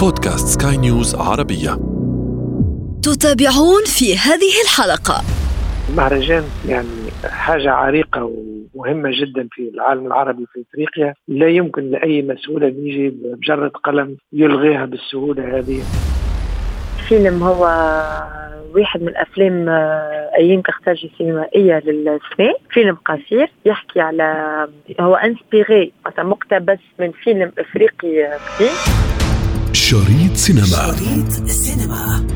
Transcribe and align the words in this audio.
بودكاست 0.00 0.62
سكاي 0.62 0.76
نيوز 0.76 1.14
عربية. 1.14 1.70
تتابعون 3.02 3.84
في 3.84 4.16
هذه 4.16 4.54
الحلقة. 4.64 5.14
المهرجان 5.90 6.44
يعني 6.68 6.88
حاجة 7.24 7.70
عريقة 7.70 8.32
ومهمة 8.74 9.10
جدا 9.12 9.48
في 9.52 9.68
العالم 9.74 10.06
العربي 10.06 10.46
في 10.52 10.64
إفريقيا. 10.70 11.14
لا 11.28 11.48
يمكن 11.48 11.90
لأي 11.90 12.22
مسؤول 12.22 12.64
أن 12.64 12.86
يجي 12.86 13.08
بجرة 13.08 13.68
قلم 13.68 14.16
يلغيها 14.32 14.84
بالسهولة 14.84 15.58
هذه. 15.58 15.82
فيلم 17.08 17.42
هو 17.42 17.64
واحد 18.74 19.02
من 19.02 19.08
الافلام 19.08 19.68
آه، 19.68 20.30
أيام 20.36 20.62
كارتاج 20.62 21.04
السينمائيه 21.12 21.78
للسنه 21.78 22.54
فيلم 22.70 22.96
قصير 23.06 23.50
يحكي 23.64 24.00
على 24.00 24.68
هو 25.00 25.14
inspiré 25.14 25.92
مقتبس 26.18 26.78
من 26.98 27.10
فيلم 27.12 27.52
إفريقي 27.58 28.24
قديم 28.24 29.19
شريط 29.72 30.36
سينما. 30.36 30.66
شريط 30.66 31.40
السينما 31.44 32.26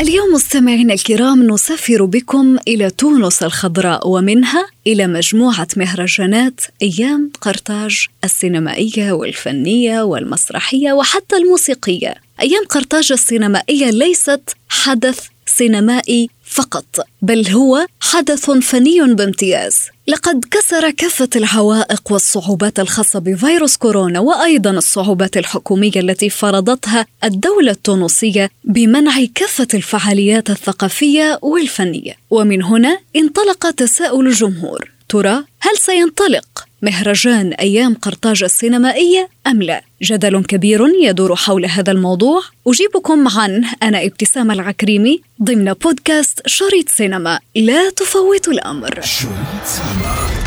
اليوم 0.00 0.34
مستمعينا 0.34 0.94
الكرام 0.94 1.50
نسافر 1.50 2.04
بكم 2.04 2.56
إلى 2.68 2.90
تونس 2.90 3.42
الخضراء 3.42 4.08
ومنها 4.08 4.66
إلى 4.86 5.06
مجموعة 5.06 5.68
مهرجانات 5.76 6.60
أيام 6.82 7.30
قرطاج 7.40 8.06
السينمائية 8.24 9.12
والفنية 9.12 10.02
والمسرحية 10.02 10.92
وحتى 10.92 11.36
الموسيقية. 11.36 12.14
أيام 12.40 12.64
قرطاج 12.68 13.12
السينمائية 13.12 13.90
ليست 13.90 14.56
حدث 14.68 15.20
سينمائي 15.56 16.30
فقط 16.44 17.06
بل 17.22 17.48
هو 17.48 17.86
حدث 18.00 18.50
فني 18.50 19.14
بامتياز. 19.14 19.78
لقد 20.08 20.44
كسر 20.50 20.90
كافة 20.90 21.28
العوائق 21.36 22.12
والصعوبات 22.12 22.80
الخاصة 22.80 23.18
بفيروس 23.18 23.76
كورونا 23.76 24.20
وأيضا 24.20 24.70
الصعوبات 24.70 25.36
الحكومية 25.36 25.96
التي 25.96 26.30
فرضتها 26.30 27.06
الدولة 27.24 27.70
التونسية 27.70 28.50
بمنع 28.64 29.24
كافة 29.34 29.68
الفعاليات 29.74 30.50
الثقافية 30.50 31.38
والفنية. 31.42 32.16
ومن 32.30 32.62
هنا 32.62 32.98
انطلق 33.16 33.70
تساؤل 33.70 34.26
الجمهور. 34.26 34.90
ترى 35.08 35.44
هل 35.60 35.76
سينطلق 35.78 36.44
مهرجان 36.82 37.52
أيام 37.52 37.94
قرطاج 37.94 38.42
السينمائية 38.42 39.28
أم 39.46 39.62
لا؟ 39.62 39.82
جدل 40.02 40.44
كبير 40.44 40.80
يدور 41.02 41.36
حول 41.36 41.66
هذا 41.66 41.92
الموضوع. 41.92 42.42
أجيبكم 42.66 43.28
عنه 43.28 43.68
أنا 43.82 44.04
ابتسام 44.04 44.50
العكريمي 44.50 45.20
ضمن 45.42 45.72
بودكاست 45.72 46.40
شريط 46.46 46.88
سينما. 46.88 47.40
لا 47.56 47.90
تفوت 47.90 48.48
الأمر. 48.48 49.00
شريط 49.00 49.64
سينما 49.64 50.42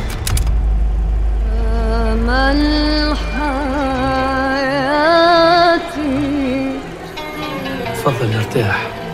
تفضل 7.95 8.33
ارتاح. 8.33 9.04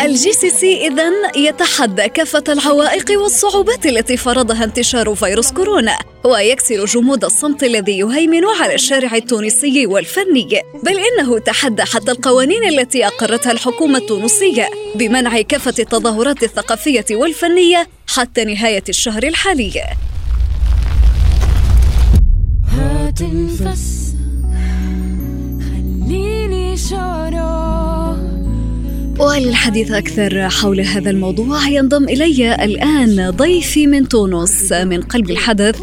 ال 0.00 0.32
JCC 0.32 0.86
إذا 0.86 1.10
يتحدى 1.36 2.08
كافة 2.08 2.44
العوائق 2.48 3.20
والصعوبات 3.20 3.86
التي 3.86 4.16
فرضها 4.16 4.64
انتشار 4.64 5.14
فيروس 5.14 5.52
كورونا 5.52 5.98
ويكسر 6.24 6.84
جمود 6.84 7.24
الصمت 7.24 7.62
الذي 7.62 7.98
يهيمن 7.98 8.44
على 8.60 8.74
الشارع 8.74 9.14
التونسي 9.14 9.86
والفني. 9.86 10.62
بل 10.82 10.96
إنه 10.98 11.38
تحدى 11.38 11.82
حتى 11.82 12.10
القوانين 12.10 12.64
التي 12.64 13.06
أقرتها 13.06 13.52
الحكومة 13.52 13.98
التونسية 13.98 14.68
بمنع 14.94 15.40
كافة 15.40 15.74
التظاهرات 15.78 16.42
الثقافية 16.42 17.06
والفنية 17.10 17.88
حتى 18.06 18.44
نهاية 18.44 18.84
الشهر 18.88 19.22
الحالي. 19.22 19.82
هات 22.72 23.20
انفس 23.20 24.14
خليني 25.60 26.76
شعره 26.76 27.77
وللحديث 29.18 29.90
أكثر 29.90 30.48
حول 30.48 30.80
هذا 30.80 31.10
الموضوع 31.10 31.68
ينضم 31.68 32.04
إلي 32.04 32.64
الآن 32.64 33.30
ضيفي 33.30 33.86
من 33.86 34.08
تونس 34.08 34.72
من 34.72 35.00
قلب 35.00 35.30
الحدث 35.30 35.80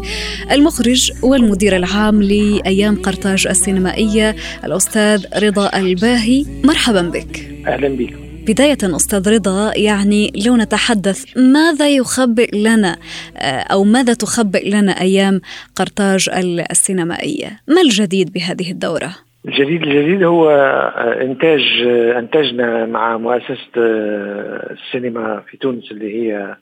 المخرج 0.50 1.12
والمدير 1.22 1.76
العام 1.76 2.22
لأيام 2.22 3.02
قرطاج 3.02 3.46
السينمائية 3.46 4.36
الأستاذ 4.64 5.24
رضا 5.36 5.70
الباهي. 5.78 6.44
مرحبا 6.64 7.02
بك. 7.02 7.50
أهلا 7.66 7.88
بكم 7.88 8.26
بداية 8.46 8.78
أستاذ 8.82 9.28
رضا 9.28 9.76
يعني 9.76 10.32
لو 10.46 10.56
نتحدث 10.56 11.24
ماذا 11.36 11.88
يخبئ 11.88 12.56
لنا 12.56 12.96
آه، 13.36 13.60
أو 13.60 13.84
ماذا 13.84 14.14
تخبئ 14.14 14.70
لنا 14.70 15.00
أيام 15.00 15.40
قرطاج 15.76 16.28
السينمائية؟ 16.70 17.60
ما 17.68 17.80
الجديد 17.80 18.32
بهذه 18.32 18.70
الدورة؟ 18.70 19.25
الجديد 19.46 19.82
الجديد 19.82 20.22
هو 20.22 20.50
آه، 20.50 21.22
إنتاج 21.22 21.82
آه، 21.86 22.18
انتجنا 22.18 22.86
مع 22.86 23.16
مؤسسة 23.16 23.70
آه، 23.76 24.72
السينما 24.72 25.40
في 25.40 25.56
تونس 25.56 25.90
اللي 25.90 26.14
هي 26.14 26.56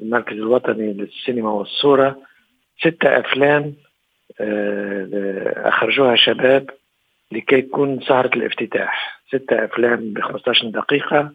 المركز 0.00 0.36
الوطني 0.36 0.92
للسينما 0.92 1.50
والصورة. 1.50 2.18
ستة 2.80 3.18
أفلام 3.18 3.74
أخرجوها 5.56 6.16
شباب 6.16 6.70
لكي 7.32 7.62
تكون 7.62 8.00
سهرة 8.00 8.30
الافتتاح. 8.36 9.20
ستة 9.28 9.64
أفلام 9.64 10.12
ب 10.12 10.20
15 10.20 10.68
دقيقة 10.68 11.30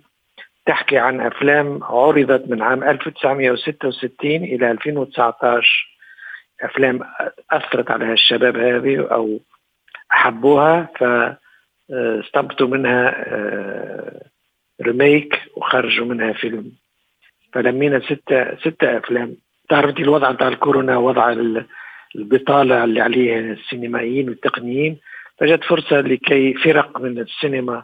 تحكي 0.65 0.97
عن 0.97 1.21
أفلام 1.21 1.83
عرضت 1.83 2.49
من 2.49 2.61
عام 2.61 2.83
1966 2.83 4.31
إلى 4.43 4.71
2019 4.71 5.87
أفلام 6.61 6.99
أثرت 7.51 7.91
على 7.91 8.13
الشباب 8.13 8.57
هذه 8.57 9.07
أو 9.11 9.39
حبوها 10.11 10.89
فاستنبطوا 11.89 12.67
منها 12.67 13.15
آه، 13.27 14.21
ريميك 14.81 15.41
وخرجوا 15.55 16.05
منها 16.05 16.33
فيلم. 16.33 16.71
فلمينا 17.53 17.99
ستة 17.99 18.55
ستة 18.55 18.97
أفلام. 18.97 19.35
تعرفتي 19.69 20.01
الوضع 20.01 20.31
بتاع 20.31 20.47
الكورونا 20.47 20.97
وضع 20.97 21.31
ال- 21.31 21.65
البطالة 22.15 22.83
اللي 22.83 23.01
عليه 23.01 23.39
السينمائيين 23.39 24.29
والتقنيين. 24.29 24.97
فجت 25.37 25.63
فرصة 25.63 26.01
لكي 26.01 26.53
فرق 26.53 26.99
من 27.01 27.19
السينما 27.19 27.83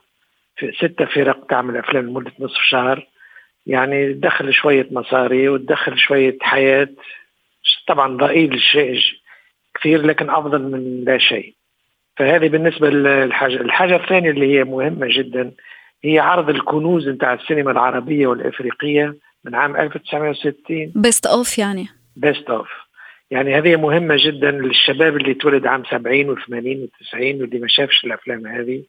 ستة 0.78 1.06
فرق 1.06 1.46
تعمل 1.46 1.78
أفلام 1.78 2.06
لمدة 2.06 2.32
نصف 2.40 2.62
شهر. 2.62 3.08
يعني 3.66 4.14
تدخل 4.14 4.54
شوية 4.54 4.88
مصاري 4.92 5.50
وتدخل 5.50 5.98
شوية 5.98 6.38
حياة. 6.42 6.90
طبعا 7.88 8.18
ضئيل 8.18 8.54
الشيء 8.54 9.02
كثير 9.76 10.06
لكن 10.06 10.30
أفضل 10.30 10.62
من 10.62 11.04
لا 11.04 11.18
شيء. 11.18 11.54
فهذه 12.18 12.48
بالنسبة 12.48 12.90
للحاجة. 12.90 13.56
الحاجة 13.56 13.96
الثانية 13.96 14.30
اللي 14.30 14.58
هي 14.58 14.64
مهمة 14.64 15.08
جدا 15.10 15.52
هي 16.04 16.20
عرض 16.20 16.50
الكنوز 16.50 17.10
نتاع 17.10 17.34
السينما 17.34 17.72
العربية 17.72 18.28
والإفريقية 18.28 19.16
من 19.46 19.56
عام 19.56 19.76
1960 19.76 20.92
best 20.96 21.26
of 21.26 21.58
يعني. 21.58 21.88
best 22.16 22.50
of 22.50 22.70
يعني 23.32 23.58
هذه 23.58 23.76
مهمة 23.76 24.16
جدا 24.20 24.52
للشباب 24.52 25.18
اللي 25.18 25.34
تولد 25.34 25.66
عام 25.66 25.84
70 25.92 26.36
و80 26.36 26.40
و90 26.40 27.14
واللي 27.14 27.60
ما 27.60 27.68
شافش 27.68 28.06
الأفلام 28.06 28.48
هذه. 28.48 28.84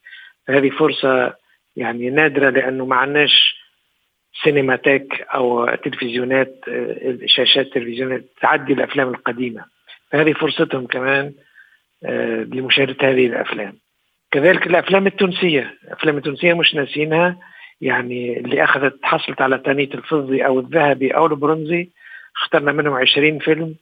فهذه 0.47 0.71
فرصة 0.71 1.35
يعني 1.77 2.11
نادرة 2.11 2.51
لأنه 2.51 2.85
ما 2.85 2.97
عندناش 2.97 3.59
سينماتيك 4.45 5.27
أو 5.35 5.75
تلفزيونات 5.75 6.55
آه، 6.69 7.19
شاشات 7.27 7.67
تلفزيونات 7.73 8.25
تعدي 8.41 8.73
الأفلام 8.73 9.09
القديمة. 9.09 9.65
فهذه 10.11 10.33
فرصتهم 10.33 10.87
كمان 10.87 11.33
آه، 12.05 12.43
لمشاهدة 12.43 12.97
هذه 13.01 13.27
الأفلام. 13.27 13.73
كذلك 14.31 14.67
الأفلام 14.67 15.07
التونسية. 15.07 15.75
الأفلام 15.85 16.17
التونسية 16.17 16.55
مش 16.55 16.75
ناسينها. 16.75 17.37
يعني 17.81 18.39
اللي 18.41 18.65
أخذت 18.65 18.99
حصلت 19.03 19.41
على 19.41 19.59
تانية 19.59 19.89
الفضي 19.95 20.47
أو 20.47 20.61
الذهبي 20.61 21.11
أو 21.11 21.27
البرونزي. 21.27 21.89
اخترنا 22.43 22.73
منهم 22.73 22.95
20 22.95 23.39
فيلم. 23.39 23.75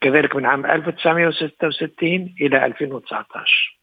كذلك 0.00 0.36
من 0.36 0.46
عام 0.46 0.66
1966 0.66 2.34
إلى 2.40 2.66
2019 2.66 3.76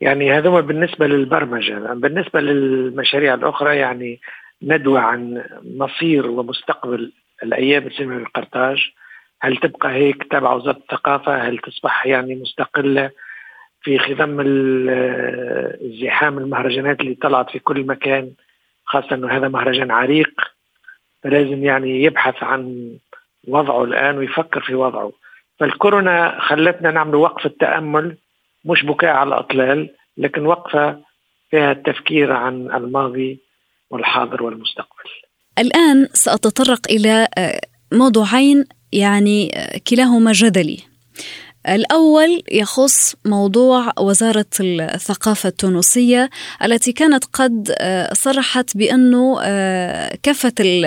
يعني 0.00 0.32
هذا 0.32 0.48
هو 0.48 0.62
بالنسبة 0.62 1.06
للبرمجة. 1.06 1.74
بالنسبة 1.94 2.40
للمشاريع 2.40 3.34
الأخرى 3.34 3.76
يعني 3.76 4.20
ندوة 4.62 5.00
عن 5.00 5.44
مصير 5.62 6.26
ومستقبل 6.26 7.12
الأيام 7.42 7.86
السينما 7.86 8.18
بالقرطاج 8.18 8.92
هل 9.44 9.56
تبقى 9.56 9.90
هيك 9.92 10.22
تبع 10.30 10.52
وزارة 10.52 10.76
الثقافة؟ 10.76 11.48
هل 11.48 11.58
تصبح 11.58 12.06
يعني 12.06 12.34
مستقلة 12.34 13.10
في 13.82 13.98
خضم 13.98 14.40
ال- 14.40 14.90
الزحام 15.84 16.38
المهرجانات 16.38 17.00
اللي 17.00 17.14
طلعت 17.14 17.50
في 17.50 17.58
كل 17.58 17.86
مكان 17.86 18.30
خاصة 18.84 19.14
أنه 19.14 19.36
هذا 19.36 19.48
مهرجان 19.48 19.90
عريق؟ 19.90 20.40
فلازم 21.22 21.64
يعني 21.64 22.02
يبحث 22.04 22.42
عن 22.42 22.90
وضعه 23.48 23.84
الآن 23.84 24.18
ويفكر 24.18 24.60
في 24.60 24.74
وضعه. 24.74 25.12
فالكورونا 25.60 26.40
خلتنا 26.40 26.90
نعمل 26.90 27.14
وقفة 27.14 27.50
تأمل 27.60 28.16
مش 28.64 28.84
بكاء 28.84 29.10
على 29.10 29.28
الأطلال 29.28 29.90
لكن 30.16 30.46
وقفة 30.46 31.00
فيها 31.50 31.72
التفكير 31.72 32.32
عن 32.32 32.54
الماضي 32.74 33.40
والحاضر 33.90 34.42
والمستقبل. 34.42 35.10
الآن 35.58 36.06
سأتطرق 36.12 36.80
إلى 36.90 37.28
آه، 37.38 37.60
موضوعين 37.92 38.64
يعني 38.92 39.50
كلاهما 39.88 40.32
جدلي. 40.32 40.78
الأول 41.68 42.42
يخص 42.52 43.14
موضوع 43.24 43.92
وزارة 44.00 44.46
الثقافة 44.60 45.48
التونسية 45.48 46.30
التي 46.64 46.92
كانت 46.92 47.24
قد 47.32 47.74
آه، 47.78 48.14
صرحت 48.14 48.76
بأنه 48.76 49.38
آه، 49.42 50.18
كافة 50.22 50.52
ال- 50.60 50.84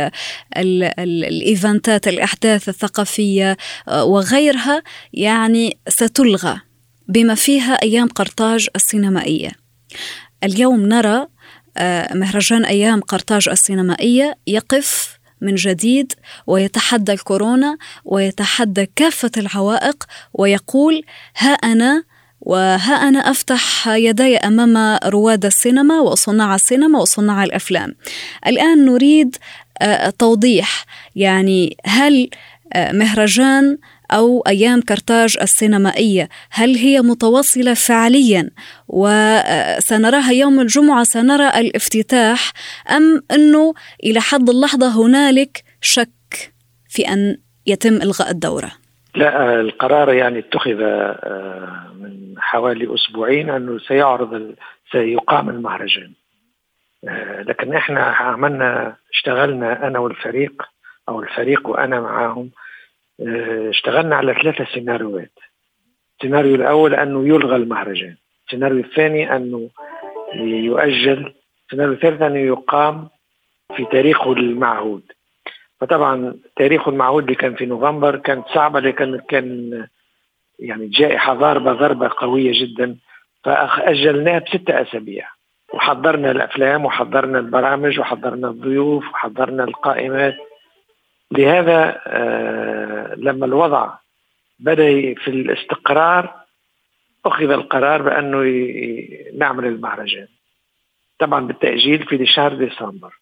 ال- 0.58 0.84
ال- 0.84 1.26
الإيفنتات 1.26 2.08
الأحداث 2.08 2.70
الثقافية 2.70 3.58
آه، 3.88 4.04
وغيرها 4.04 4.84
يعني 5.14 5.78
ستلغى 5.90 6.62
بما 7.08 7.36
فيها 7.36 7.74
أيام 7.74 8.08
قرطاج 8.08 8.68
السينمائية. 8.76 9.52
اليوم 10.44 10.86
نرى 10.86 11.28
مهرجان 12.16 12.66
أيام 12.66 13.02
قرطاج 13.02 13.50
السينمائية 13.50 14.38
يقف 14.48 15.15
من 15.42 15.56
جديد 15.56 16.14
ويتحدى 16.48 17.14
الكورونا 17.14 17.78
ويتحدى 18.06 18.90
كافة 18.96 19.32
العوائق 19.38 20.04
ويقول 20.34 21.04
ها 21.38 21.52
أنا 21.52 22.04
وها 22.42 22.94
أنا 23.08 23.20
أفتح 23.20 23.88
يدي 23.88 24.38
أمام 24.38 25.00
رواد 25.06 25.46
السينما 25.46 26.00
وصناع 26.00 26.56
السينما 26.56 27.00
وصناع 27.00 27.44
الأفلام. 27.44 27.96
الآن 28.48 28.86
نريد 28.86 29.36
آه، 29.82 30.10
توضيح 30.10 30.86
يعني 31.16 31.78
هل 31.86 32.30
آه، 32.74 32.92
مهرجان 32.92 33.78
أو 34.12 34.44
أيام 34.48 34.82
كرتاج 34.82 35.38
السينمائية. 35.42 36.30
هل 36.52 36.76
هي 36.76 37.02
متواصلة 37.02 37.74
فعليا؟ 37.74 38.50
وسنراها 38.88 40.32
يوم 40.32 40.60
الجمعة 40.60 41.04
سنرى 41.04 41.50
الافتتاح 41.60 42.52
أم 42.92 43.22
أنه 43.32 43.74
إلى 44.04 44.20
حد 44.20 44.50
اللحظة 44.50 45.06
هنالك 45.06 45.64
شك 45.82 46.54
في 46.90 47.08
أن 47.08 47.38
يتم 47.68 47.96
إلغاء 47.96 48.32
الدورة؟ 48.32 48.72
لا 49.16 49.60
القرار 49.60 50.14
يعني 50.14 50.40
اتخذ 50.40 50.82
آه، 50.82 51.92
من 52.00 52.36
حوالي 52.38 52.96
أسبوعين 52.96 53.50
أنه 53.50 53.80
سيعرض 53.80 54.56
سيقام 54.92 55.50
المهرجان. 55.50 56.12
آه، 57.08 57.42
لكن 57.42 57.74
إحنا 57.74 58.02
عملنا 58.04 58.96
اشتغلنا 59.14 59.88
أنا 59.88 60.00
والفريق 60.00 60.64
أو 61.10 61.22
الفريق 61.22 61.70
وأنا 61.70 62.00
معاهم 62.00 62.52
اشتغلنا 63.70 64.16
على 64.16 64.34
ثلاثة 64.34 64.66
سيناريوهات. 64.74 65.32
السيناريو 66.16 66.56
الأول 66.56 66.96
أنه 66.96 67.28
يلغى 67.28 67.56
المهرجان. 67.56 68.16
السيناريو 68.46 68.80
الثاني 68.80 69.36
أنه 69.36 69.70
يؤجل. 70.44 71.34
السيناريو 71.66 71.94
الثالث 71.94 72.22
أنه 72.22 72.40
يقام 72.40 73.08
في 73.76 73.86
تاريخه 73.86 74.34
المعهود. 74.34 75.04
فطبعا 75.82 76.36
تاريخه 76.56 76.90
المعهود 76.90 77.24
اللي 77.24 77.36
كان 77.36 77.56
في 77.56 77.66
نوفمبر 77.66 78.16
كانت 78.16 78.46
صعبة 78.48 78.80
لكن 78.80 79.20
كان 79.30 79.88
يعني 80.60 80.84
الجائحه 80.84 81.34
ضاربة 81.34 81.74
ضربة 81.74 82.10
قوية 82.18 82.52
جدا. 82.62 82.98
فأجلناها 83.44 84.40
بستة 84.40 84.82
أسابيع. 84.82 85.28
وحضرنا 85.74 86.32
الأفلام 86.32 86.86
وحضرنا 86.86 87.40
البرامج 87.40 88.00
وحضرنا 88.00 88.48
الضيوف 88.48 89.04
وحضرنا 89.14 89.64
القائمات. 89.64 90.36
لهذا 91.32 92.02
آه 92.08 93.16
لما 93.18 93.46
الوضع 93.46 93.94
بدأ 94.60 95.14
في 95.14 95.28
الاستقرار 95.28 96.34
أخذ 97.26 97.50
القرار 97.52 98.02
بأنه 98.02 98.38
نعمل 99.38 99.66
المهرجان 99.66 100.28
طبعا 101.20 101.48
بالتأجيل 101.48 102.06
في 102.06 102.26
شهر 102.26 102.54
ديسمبر. 102.54 103.14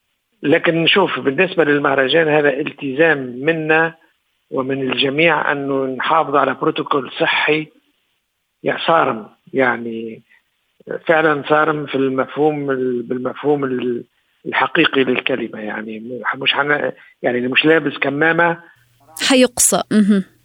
لكن 0.43 0.83
نشوف 0.83 1.19
بالنسبة 1.19 1.63
للمهرجان 1.63 2.27
هذا 2.27 2.53
التزام 2.53 3.17
منا 3.17 3.95
ومن 4.51 4.91
الجميع 4.91 5.51
أنه 5.51 5.85
نحافظ 5.85 6.35
على 6.35 6.53
بروتوكول 6.53 7.11
صحي. 7.19 7.67
صارم 8.87 9.29
يعني 9.53 10.21
فعلا 11.05 11.43
صارم 11.49 11.85
في 11.85 11.95
المفهوم 11.95 12.67
بالمفهوم 13.01 13.65
الحقيقي 14.45 15.03
للكلمة 15.03 15.59
يعني 15.59 16.21
مش 16.35 16.53
حن 16.53 16.91
يعني 17.21 17.37
اللي 17.37 17.47
مش 17.47 17.65
لابس 17.65 17.97
كمامة 17.97 18.57
حيقصى. 19.29 19.81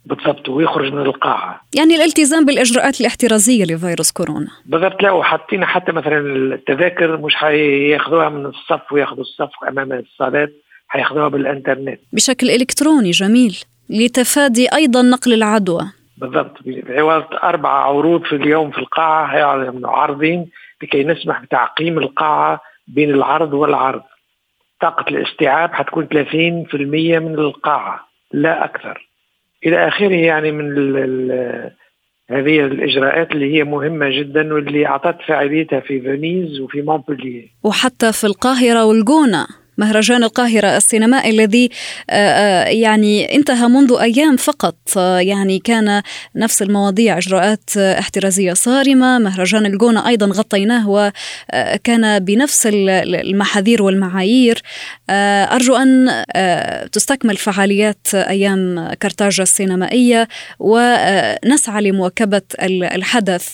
بالضبط 0.04 0.48
ويخرج 0.48 0.92
من 0.92 1.02
القاعة. 1.02 1.60
يعني 1.76 1.94
الالتزام 1.96 2.44
بالإجراءات 2.44 3.00
الاحترازية 3.00 3.64
لفيروس 3.64 4.12
كورونا. 4.12 4.48
بالضبط 4.66 5.02
لا 5.02 5.10
وحاطين 5.10 5.64
حتى 5.64 5.92
مثلا 5.92 6.18
التذاكر 6.54 7.16
مش 7.16 7.34
حياخذوها 7.34 8.28
من 8.28 8.46
الصف 8.46 8.92
وياخذوا 8.92 9.20
الصف 9.20 9.50
أمام 9.68 9.92
الصالات 9.92 10.52
حياخذوها 10.88 11.28
بالإنترنت. 11.28 12.00
بشكل 12.12 12.50
إلكتروني 12.50 13.10
جميل. 13.10 13.58
لتفادي 13.90 14.74
أيضا 14.74 15.02
نقل 15.02 15.32
العدوى. 15.32 15.82
بالضبط 16.16 16.56
بعوض 16.64 17.24
أربع 17.44 17.70
عروض 17.70 18.22
في 18.24 18.36
اليوم 18.36 18.70
في 18.70 18.78
القاعة 18.78 19.26
هيعملوا 19.26 19.90
عارضين 19.90 20.46
لكي 20.82 21.04
نسمح 21.04 21.42
بتعقيم 21.42 21.98
القاعة 21.98 22.60
بين 22.88 23.10
العرض 23.10 23.52
والعرض. 23.52 24.02
طاقة 24.80 25.04
الاستيعاب 25.10 25.72
حتكون 25.72 26.06
30% 26.06 26.74
من 27.18 27.34
القاعة 27.34 28.08
لا 28.32 28.64
أكثر. 28.64 29.08
إلى 29.66 29.88
آخره 29.88 30.14
يعني 30.14 30.52
من 30.52 30.78
ال 30.78 30.96
ال 30.96 31.70
هذه 32.30 32.60
الإجراءات 32.60 33.32
اللي 33.32 33.54
هي 33.54 33.64
مهمة 33.64 34.08
جدا 34.10 34.54
واللي 34.54 34.86
أعطت 34.86 35.16
فاعليتها 35.28 35.80
في 35.80 36.00
فينيز 36.00 36.60
وفي 36.60 36.82
مونبلييه 36.82 37.48
وحتى 37.62 38.12
في 38.12 38.24
القاهرة 38.24 38.84
والجونة. 38.84 39.46
مهرجان 39.78 40.24
القاهرة 40.24 40.76
السينمائي 40.76 41.30
الذي 41.30 41.70
يعني 42.80 43.34
انتهى 43.34 43.68
منذ 43.68 43.96
أيام 44.00 44.36
فقط. 44.36 44.96
يعني 45.18 45.58
كان 45.58 46.02
نفس 46.36 46.62
المواضيع 46.62 47.18
إجراءات 47.18 47.76
احترازية 47.76 48.52
صارمة 48.52 49.18
مهرجان 49.18 49.66
الجونة 49.66 50.08
أيضا 50.08 50.26
غطيناه 50.26 50.88
وكان 50.88 52.24
بنفس 52.24 52.68
المحاذير 52.72 53.82
والمعايير. 53.82 54.62
أرجو 55.10 55.76
أن 55.76 56.08
تستكمل 56.92 57.36
فعاليات 57.36 58.06
أيام 58.14 58.90
كرتاج 59.02 59.40
السينمائية 59.40 60.28
ونسعى 60.58 61.82
لمواكبة 61.82 62.42
الحدث 62.62 63.48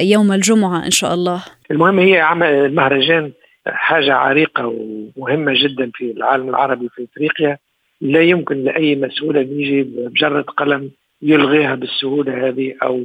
يوم 0.00 0.32
الجمعة 0.32 0.86
إن 0.86 0.90
شاء 0.90 1.14
الله. 1.14 1.42
المهم 1.70 1.98
هي 1.98 2.20
عمل 2.20 2.46
المهرجان 2.46 3.32
حاجة 3.66 4.14
عريقة 4.14 4.66
ومهمة 4.66 5.52
جدا 5.56 5.90
في 5.94 6.10
العالم 6.10 6.48
العربي 6.48 6.88
في 6.88 7.04
إفريقيا 7.12 7.58
لا 8.00 8.22
يمكن 8.22 8.64
لأي 8.64 8.96
مسؤول 8.96 9.36
أن 9.36 9.60
يجي 9.60 9.82
بمجرد 9.82 10.44
قلم 10.44 10.90
يلغيها 11.22 11.74
بالسهولة 11.74 12.48
هذه 12.48 12.74
أو 12.82 13.04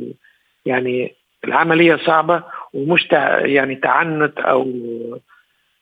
يعني 0.65 1.13
العملية 1.45 1.95
صعبة 1.95 2.43
ومش 2.73 3.07
يعني 3.41 3.75
تعنت 3.75 4.39
أو 4.39 4.71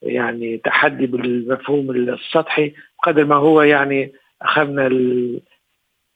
يعني 0.02 0.58
تحدي 0.58 1.08
بالمفهوم 1.08 1.92
السطحي 1.92 2.74
قدر 3.04 3.26
ما 3.26 3.36
هو 3.36 3.62
يعني 3.62 4.12
أخذنا. 4.42 4.90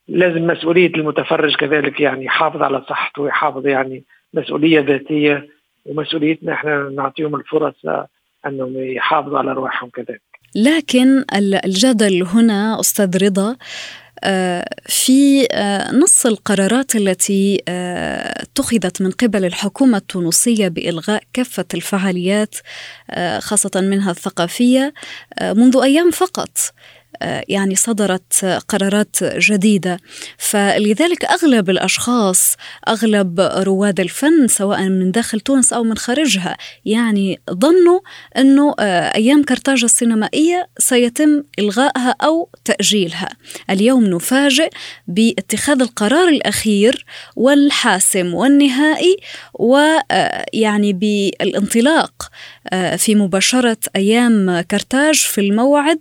لازم 0.08 0.46
مسؤولية 0.46 0.86
المتفرج 0.86 1.56
كذلك 1.56 2.00
يعني 2.00 2.24
يحافظ 2.24 2.62
على 2.62 2.82
صحته 2.88 3.22
ويحافظ 3.22 3.66
يعني 3.66 4.04
مسؤولية 4.34 4.80
ذاتية 4.80 5.48
ومسؤوليتنا 5.86 6.52
إحنا 6.52 6.88
نعطيهم 6.88 7.34
الفرص 7.34 7.86
أنهم 8.46 8.72
يحافظوا 8.96 9.38
على 9.38 9.50
ارواحهم 9.50 9.90
كذلك. 9.90 10.22
لكن 10.54 11.24
الجدل 11.64 12.22
هنا 12.22 12.80
أستاذ 12.80 13.24
رضا 13.24 13.56
في 14.86 15.48
نص 15.92 16.26
القرارات 16.26 16.96
التي 16.96 17.62
اتخذت 17.68 19.02
من 19.02 19.10
قبل 19.10 19.44
الحكومة 19.44 19.96
التونسية 19.98 20.68
بإلغاء 20.68 21.22
كافة 21.32 21.64
الفعاليات 21.74 22.54
خاصة 23.38 23.80
منها 23.80 24.10
الثقافية 24.10 24.94
منذ 25.42 25.80
أيام 25.82 26.10
فقط. 26.10 26.58
يعني 27.48 27.74
صدرت 27.74 28.44
قرارات 28.68 29.24
جديدة. 29.24 30.00
فلذلك 30.38 31.24
أغلب 31.24 31.70
الأشخاص 31.70 32.56
أغلب 32.88 33.40
رواد 33.40 34.00
الفن 34.00 34.48
سواء 34.48 34.82
من 34.82 35.10
داخل 35.10 35.40
تونس 35.40 35.72
أو 35.72 35.84
من 35.84 35.96
خارجها 35.96 36.56
يعني 36.84 37.40
ظنوا 37.50 38.00
أنه 38.36 38.74
أيام 39.14 39.42
كرتاج 39.42 39.84
السينمائية 39.84 40.68
سيتم 40.78 41.42
إلغائها 41.58 42.14
أو 42.22 42.48
تأجيلها. 42.64 43.28
اليوم 43.70 44.04
نفاجئ 44.04 44.70
باتخاذ 45.08 45.80
القرار 45.80 46.28
الأخير 46.28 47.04
والحاسم 47.36 48.34
والنهائي 48.34 49.16
ويعني 49.54 50.92
بالانطلاق 50.92 52.30
في 52.96 53.14
مباشرة 53.14 53.76
أيام 53.96 54.60
كرتاج 54.60 55.14
في 55.14 55.40
الموعد 55.40 55.98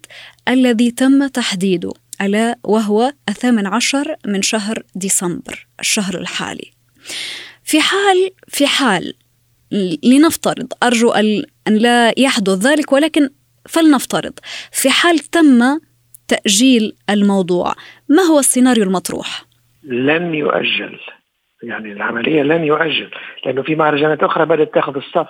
الذي 0.47 0.91
تم 0.91 1.27
تحديده 1.27 1.91
ألا 2.21 2.59
وهو 2.63 3.11
الثامن 3.29 3.67
عشر 3.67 4.15
من 4.25 4.41
شهر 4.41 4.83
ديسمبر 4.95 5.67
الشهر 5.79 6.17
الحالي. 6.17 6.71
في 7.63 7.81
حال 7.81 8.31
في 8.47 8.67
حال 8.67 9.13
لنفترض 10.03 10.67
أرجو 10.83 11.11
أن 11.11 11.43
لا 11.67 12.19
يحدث 12.19 12.65
ذلك 12.67 12.91
ولكن 12.91 13.29
فلنفترض. 13.69 14.33
في 14.71 14.89
حال 14.89 15.19
تم 15.19 15.79
تأجيل 16.27 16.95
الموضوع 17.09 17.73
ما 18.09 18.23
هو 18.23 18.39
السيناريو 18.39 18.83
المطروح؟ 18.83 19.45
لن 19.83 20.35
يؤجل. 20.35 20.99
يعني 21.63 21.91
العملية 21.91 22.43
لن 22.43 22.63
يؤجل 22.63 23.11
لأنه 23.45 23.61
في 23.63 23.75
مهرجانات 23.75 24.23
أخرى 24.23 24.45
بدأت 24.45 24.73
تاخذ 24.73 24.95
الصف. 24.95 25.29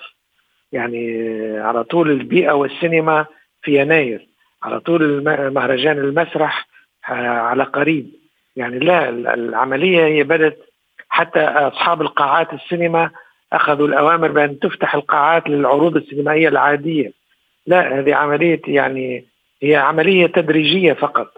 يعني 0.72 1.24
على 1.58 1.84
طول 1.84 2.12
البيئة 2.12 2.52
والسينما 2.52 3.26
في 3.62 3.82
يناير. 3.82 4.29
على 4.64 4.80
طول 4.80 5.24
مهرجان 5.54 5.98
المسرح 5.98 6.68
آه، 7.10 7.14
على 7.40 7.64
قريب. 7.64 8.10
يعني 8.56 8.80
لا 8.80 9.10
ال- 9.10 9.28
العملية 9.28 10.06
هي 10.06 10.24
بدأت 10.24 10.58
حتى 11.10 11.40
أصحاب 11.40 12.02
القاعات 12.02 12.54
السينما 12.54 13.10
أخذوا 13.54 13.88
الأوامر 13.88 14.32
بأن 14.32 14.60
تفتح 14.60 14.96
القاعات 14.96 15.50
للعروض 15.50 15.96
السينمائية 15.96 16.48
العادية. 16.48 17.12
لا 17.68 18.00
هذه 18.00 18.16
عملية 18.16 18.62
يعني 18.68 19.26
هي 19.64 19.76
عملية 19.76 20.28
تدريجية 20.28 20.94
فقط. 20.94 21.34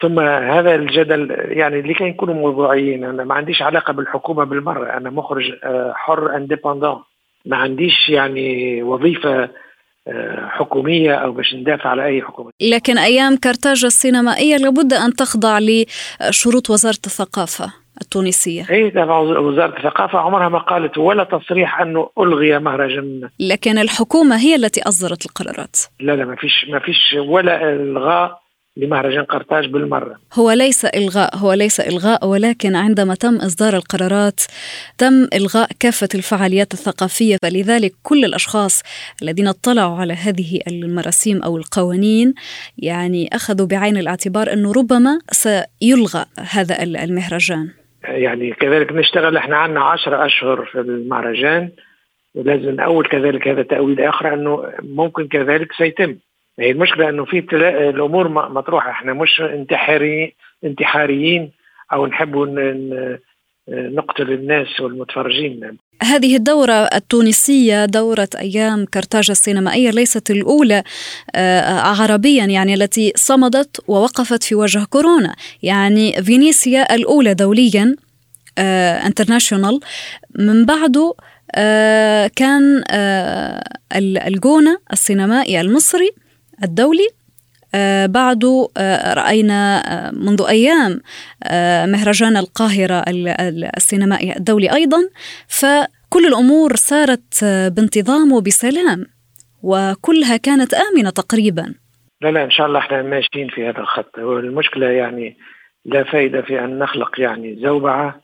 ثم 0.00 0.20
هذا 0.20 0.74
الجدل 0.74 1.30
يعني 1.48 1.82
لكي 1.82 2.04
نكونوا 2.04 2.34
موضوعيين 2.34 3.04
أنا 3.04 3.24
ما 3.24 3.34
عنديش 3.34 3.62
علاقة 3.62 3.92
بالحكومة 3.92 4.44
بالمرة 4.44 4.96
أنا 4.96 5.10
مخرج 5.10 5.52
آه، 5.64 5.92
حر 5.96 6.36
اندبندون 6.36 7.02
ما 7.46 7.56
عنديش 7.56 8.08
يعني 8.08 8.82
وظيفة 8.82 9.48
حكومية 10.48 11.14
أو 11.14 11.32
باش 11.32 11.54
ندافع 11.54 11.90
على 11.90 12.04
أي 12.04 12.22
حكومة. 12.22 12.50
لكن 12.60 12.98
أيام 12.98 13.36
كرتاج 13.36 13.84
السينمائية 13.84 14.56
لابد 14.56 14.92
أن 14.92 15.12
تخضع 15.12 15.58
لشروط 15.58 16.70
وزارة 16.70 16.98
الثقافة 17.06 17.72
التونسية. 18.00 18.66
اي 18.70 18.90
تبع 18.90 19.18
وزارة 19.18 19.76
الثقافة 19.78 20.18
عمرها 20.18 20.48
ما 20.48 20.58
قالت 20.58 20.98
ولا 20.98 21.24
تصريح 21.24 21.80
انه 21.80 22.08
ألغي 22.18 22.58
مهرجان 22.58 23.28
لكن 23.40 23.78
الحكومة 23.78 24.36
هي 24.36 24.54
التي 24.54 24.82
أصدرت 24.82 25.26
القرارات. 25.26 25.76
لا 26.00 26.16
لا 26.16 26.24
ما 26.24 26.36
فيش 26.36 26.66
ما 26.68 26.78
فيش 26.78 27.16
ولا 27.18 27.72
إلغاء 27.72 28.45
لمهرجان 28.76 29.24
قرطاج 29.24 29.66
بالمرة. 29.66 30.18
هو 30.34 30.50
ليس 30.50 30.84
إلغاء 30.84 31.36
هو 31.36 31.52
ليس 31.52 31.80
إلغاء 31.80 32.26
ولكن 32.26 32.76
عندما 32.76 33.14
تم 33.14 33.36
إصدار 33.36 33.76
القرارات 33.76 34.40
تم 34.98 35.28
إلغاء 35.34 35.68
كافة 35.80 36.08
الفعاليات 36.14 36.72
الثقافية. 36.72 37.36
فلذلك 37.42 37.92
كل 38.02 38.24
الأشخاص 38.24 38.82
الذين 39.22 39.48
اطلعوا 39.48 39.96
على 39.96 40.12
هذه 40.12 40.60
المراسيم 40.68 41.42
أو 41.42 41.56
القوانين 41.56 42.34
يعني 42.78 43.28
أخذوا 43.32 43.66
بعين 43.66 43.96
الاعتبار 43.96 44.52
أنه 44.52 44.72
ربما 44.72 45.18
سيلغى 45.30 46.24
هذا 46.50 46.82
المهرجان. 46.82 47.68
يعني 48.04 48.52
كذلك 48.52 48.92
نشتغل 48.92 49.36
إحنا 49.36 49.56
عندنا 49.56 49.80
عشرة 49.84 50.26
أشهر 50.26 50.64
في 50.64 50.80
المهرجان 50.80 51.70
ولازم 52.34 52.74
نأول 52.74 53.06
كذلك 53.08 53.48
هذا 53.48 53.62
تأويل 53.62 54.00
آخر 54.00 54.34
أنه 54.34 54.64
ممكن 54.82 55.28
كذلك 55.28 55.72
سيتم. 55.78 56.16
هي 56.58 56.70
المشكلة 56.70 57.08
أنه 57.08 57.24
في 57.24 57.40
تلا- 57.40 57.88
الأمور 57.90 58.28
م- 58.28 58.54
مطروحة. 58.54 58.90
إحنا 58.90 59.12
مش 59.12 59.40
انتحاري 59.40 60.34
انتحاريين 60.64 61.50
أو 61.92 62.06
نحب 62.06 62.36
نقتل 63.68 64.32
الناس 64.32 64.80
والمتفرجين. 64.80 65.76
هذه 66.02 66.36
الدورة 66.36 66.72
التونسية 66.72 67.84
دورة 67.84 68.28
أيام 68.38 68.84
كرتاج 68.84 69.30
السينمائية 69.30 69.90
ليست 69.90 70.30
الأولى 70.30 70.82
آه، 71.34 71.80
عربيا 71.80 72.44
يعني 72.44 72.74
التي 72.74 73.12
صمدت 73.16 73.80
ووقفت 73.88 74.42
في 74.44 74.54
وجه 74.54 74.84
كورونا. 74.84 75.34
يعني 75.62 76.22
فينيسيا 76.22 76.94
الأولى 76.94 77.34
دوليا 77.34 77.96
انترناشونال 79.06 79.80
من 80.38 80.64
بعده 80.64 81.14
آه، 81.54 82.30
كان 82.36 82.82
آه، 82.90 83.62
ال- 83.96 84.18
الجونة 84.18 84.78
السينمائي 84.92 85.60
المصري 85.60 86.10
الدولي. 86.64 87.08
آه، 87.74 88.06
بعده 88.06 88.68
آه، 88.76 89.14
رأينا 89.14 89.82
آه، 89.86 90.10
منذ 90.10 90.42
أيام 90.48 91.00
مهرجان 91.92 92.36
القاهرة 92.36 92.94
ال- 93.08 93.28
ال- 93.28 93.70
السينمائي 93.76 94.36
الدولي 94.36 94.72
أيضا. 94.72 94.98
فكل 95.48 96.26
الأمور 96.26 96.76
سارت 96.76 97.44
بانتظام 97.44 98.32
وبسلام 98.32 99.06
وكلها 99.62 100.36
كانت 100.36 100.74
آمنة 100.74 101.10
تقريبا. 101.10 101.74
لا 102.20 102.28
لا 102.30 102.44
إن 102.44 102.50
شاء 102.50 102.66
الله 102.66 102.78
إحنا 102.78 103.02
ماشيين 103.02 103.48
في 103.48 103.68
هذا 103.68 103.78
الخط. 103.80 104.18
والمشكلة 104.18 104.86
يعني 104.86 105.36
لا 105.84 106.04
فائدة 106.04 106.42
في 106.42 106.64
أن 106.64 106.78
نخلق 106.78 107.20
يعني 107.20 107.58
زوبعة 107.62 108.20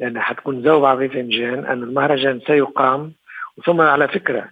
لأنها 0.00 0.22
حتكون 0.22 0.62
زوبعة 0.64 0.96
في 0.98 1.08
فنجان 1.08 1.64
أن 1.66 1.82
المهرجان 1.82 2.40
سيقام. 2.46 3.12
ثم 3.66 3.80
على 3.80 4.08
فكرة 4.08 4.44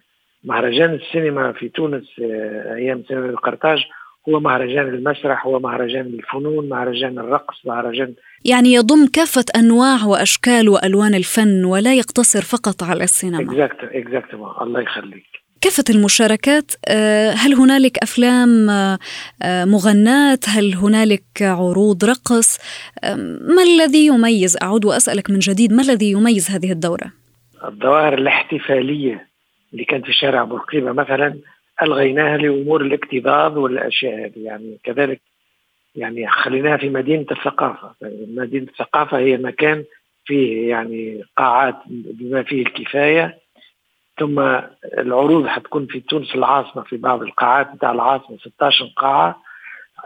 مهرجان 0.45 0.95
السينما 0.95 1.53
في 1.53 1.69
تونس 1.69 2.05
آه، 2.23 2.75
أيام 2.75 3.03
سينما 3.09 3.27
القرطاج 3.27 3.79
هو 4.29 4.41
مهرجان 4.41 4.89
المسرح 4.89 5.47
هو 5.47 5.59
مهرجان 5.59 6.07
الفنون 6.07 6.69
مهرجان 6.69 7.19
الرقص 7.19 7.67
مهرجان 7.67 8.15
يعني 8.45 8.73
يضم 8.73 9.07
كافة 9.13 9.45
أنواع 9.57 10.05
وأشكال 10.05 10.69
وألوان 10.69 11.15
الفن 11.15 11.65
ولا 11.65 11.95
يقتصر 11.95 12.43
فقط 12.43 12.83
على 12.83 13.05
السينما. 13.05 13.53
exact 13.53 13.79
exactement 13.83 14.51
الله 14.61 14.81
يخليك. 14.81 15.27
كافة 15.61 15.85
المشاركات 15.91 16.73
آه، 16.89 17.31
هل 17.31 17.55
هنالك 17.55 17.99
أفلام 17.99 18.71
آه، 18.71 18.99
مغناة 19.65 20.39
هل 20.47 20.75
هنالك 20.75 21.23
عروض 21.41 22.05
رقص؟ 22.05 22.59
ما 23.57 23.63
الذي 23.63 24.07
يميز؟ 24.07 24.59
أعود 24.63 24.85
وأسألك 24.85 25.31
من 25.31 25.39
جديد 25.39 25.73
ما 25.73 25.83
الذي 25.83 26.11
يميز 26.11 26.51
هذه 26.51 26.73
الدورة؟ 26.73 27.13
الظواهر 27.65 28.15
الاحتفالية. 28.15 29.29
اللي 29.73 29.85
كانت 29.85 30.07
في 30.07 30.13
شارع 30.13 30.45
بورقيبة 30.45 30.93
مثلا 30.93 31.39
ألغيناها 31.83 32.37
لأمور 32.37 32.81
الاكتظاظ 32.81 33.59
والأشياء 33.59 34.25
هذه. 34.25 34.33
يعني 34.45 34.79
كذلك 34.85 35.21
يعني 35.95 36.29
خليناها 36.29 36.77
في 36.77 36.89
مدينة 36.89 37.27
الثقافة. 37.31 37.95
مدينة 38.29 38.67
الثقافة 38.67 39.19
هي 39.19 39.37
مكان 39.37 39.85
فيه 40.25 40.71
يعني 40.71 41.23
قاعات 41.37 41.77
بما 41.89 42.43
فيه 42.43 42.63
الكفاية. 42.63 43.39
ثم 44.19 44.41
العروض 44.99 45.47
حتكون 45.47 45.87
في 45.87 46.01
تونس 46.01 46.35
العاصمة 46.35 46.83
في 46.83 46.97
بعض 46.97 47.23
القاعات 47.23 47.75
بتاع 47.75 47.93
العاصمة 47.93 48.37
16 48.37 48.85
قاعة. 48.97 49.43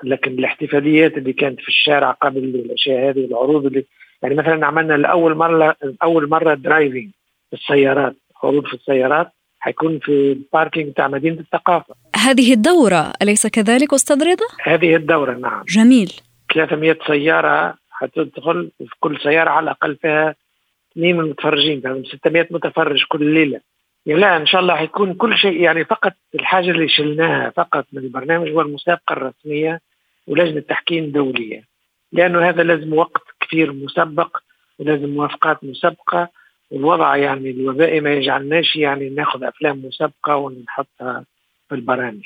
لكن 0.04 0.30
الاحتفاليات 0.32 1.18
اللي 1.18 1.32
كانت 1.32 1.60
في 1.60 1.68
الشارع 1.68 2.10
قبل 2.10 2.44
الأشياء 2.44 3.10
هذه 3.10 3.24
العروض 3.24 3.66
اللي 3.66 3.84
يعني 4.22 4.34
مثلا 4.34 4.66
عملنا 4.66 4.94
لأول 4.94 5.34
مرة 5.34 5.76
أول 6.02 6.28
مرة 6.28 6.54
drive-in 6.54 7.10
السيارات 7.52 8.16
عروض 8.42 8.66
في 8.66 8.74
السيارات. 8.74 9.32
حيكون 9.62 9.98
في 9.98 10.32
ال 10.32 10.39
parking 10.39 10.88
بتاع 10.88 11.08
مدينة 11.08 11.40
الثقافة. 11.40 11.94
هذه 12.16 12.52
الدورة 12.52 13.12
أليس 13.22 13.46
كذلك 13.46 13.94
أستاذ 13.94 14.24
رضا؟ 14.24 14.46
هذه 14.62 14.96
الدورة 14.96 15.32
نعم. 15.32 15.62
جميل. 15.68 16.12
300 16.54 16.98
سيارة 17.06 17.74
حتدخل 17.90 18.70
في 18.78 18.94
كل 19.00 19.18
سيارة 19.22 19.50
على 19.50 19.64
الأقل 19.64 19.96
فيها 19.96 20.34
اثنين 20.92 21.16
من 21.16 21.24
المتفرجين 21.24 21.82
يعني 21.84 22.04
600 22.04 22.46
متفرج 22.50 23.04
كل 23.08 23.34
ليلة. 23.34 23.60
يعني 24.06 24.20
لا 24.20 24.36
إن 24.36 24.46
شاء 24.46 24.60
الله 24.60 24.74
حيكون 24.74 25.14
كل 25.14 25.36
شيء 25.36 25.60
يعني 25.60 25.84
فقط 25.84 26.12
الحاجة 26.34 26.70
اللي 26.70 26.88
شلناها 26.88 27.50
فقط 27.50 27.86
من 27.92 28.02
البرنامج 28.02 28.48
هو 28.50 28.60
المسابقة 28.60 29.12
الرسمية 29.12 29.80
ولجنة 30.26 30.60
تحكيم 30.60 31.10
دولية. 31.10 31.62
لأنه 32.12 32.48
هذا 32.48 32.62
لازم 32.62 32.94
وقت 32.94 33.22
كثير 33.40 33.72
مسبق 33.72 34.36
ولازم 34.78 35.08
موافقات 35.08 35.64
مسبقة 35.64 36.28
والوضع 36.72 37.16
يعني 37.16 37.50
الوبائي 37.50 38.00
ما 38.00 38.12
يجعلناش 38.14 38.76
يعني 38.76 39.10
ناخذ 39.10 39.44
أفلام 39.44 39.82
مسبقة 39.84 40.36
ونحطها 40.36 41.24
في 41.68 41.74
البرامج. 41.74 42.24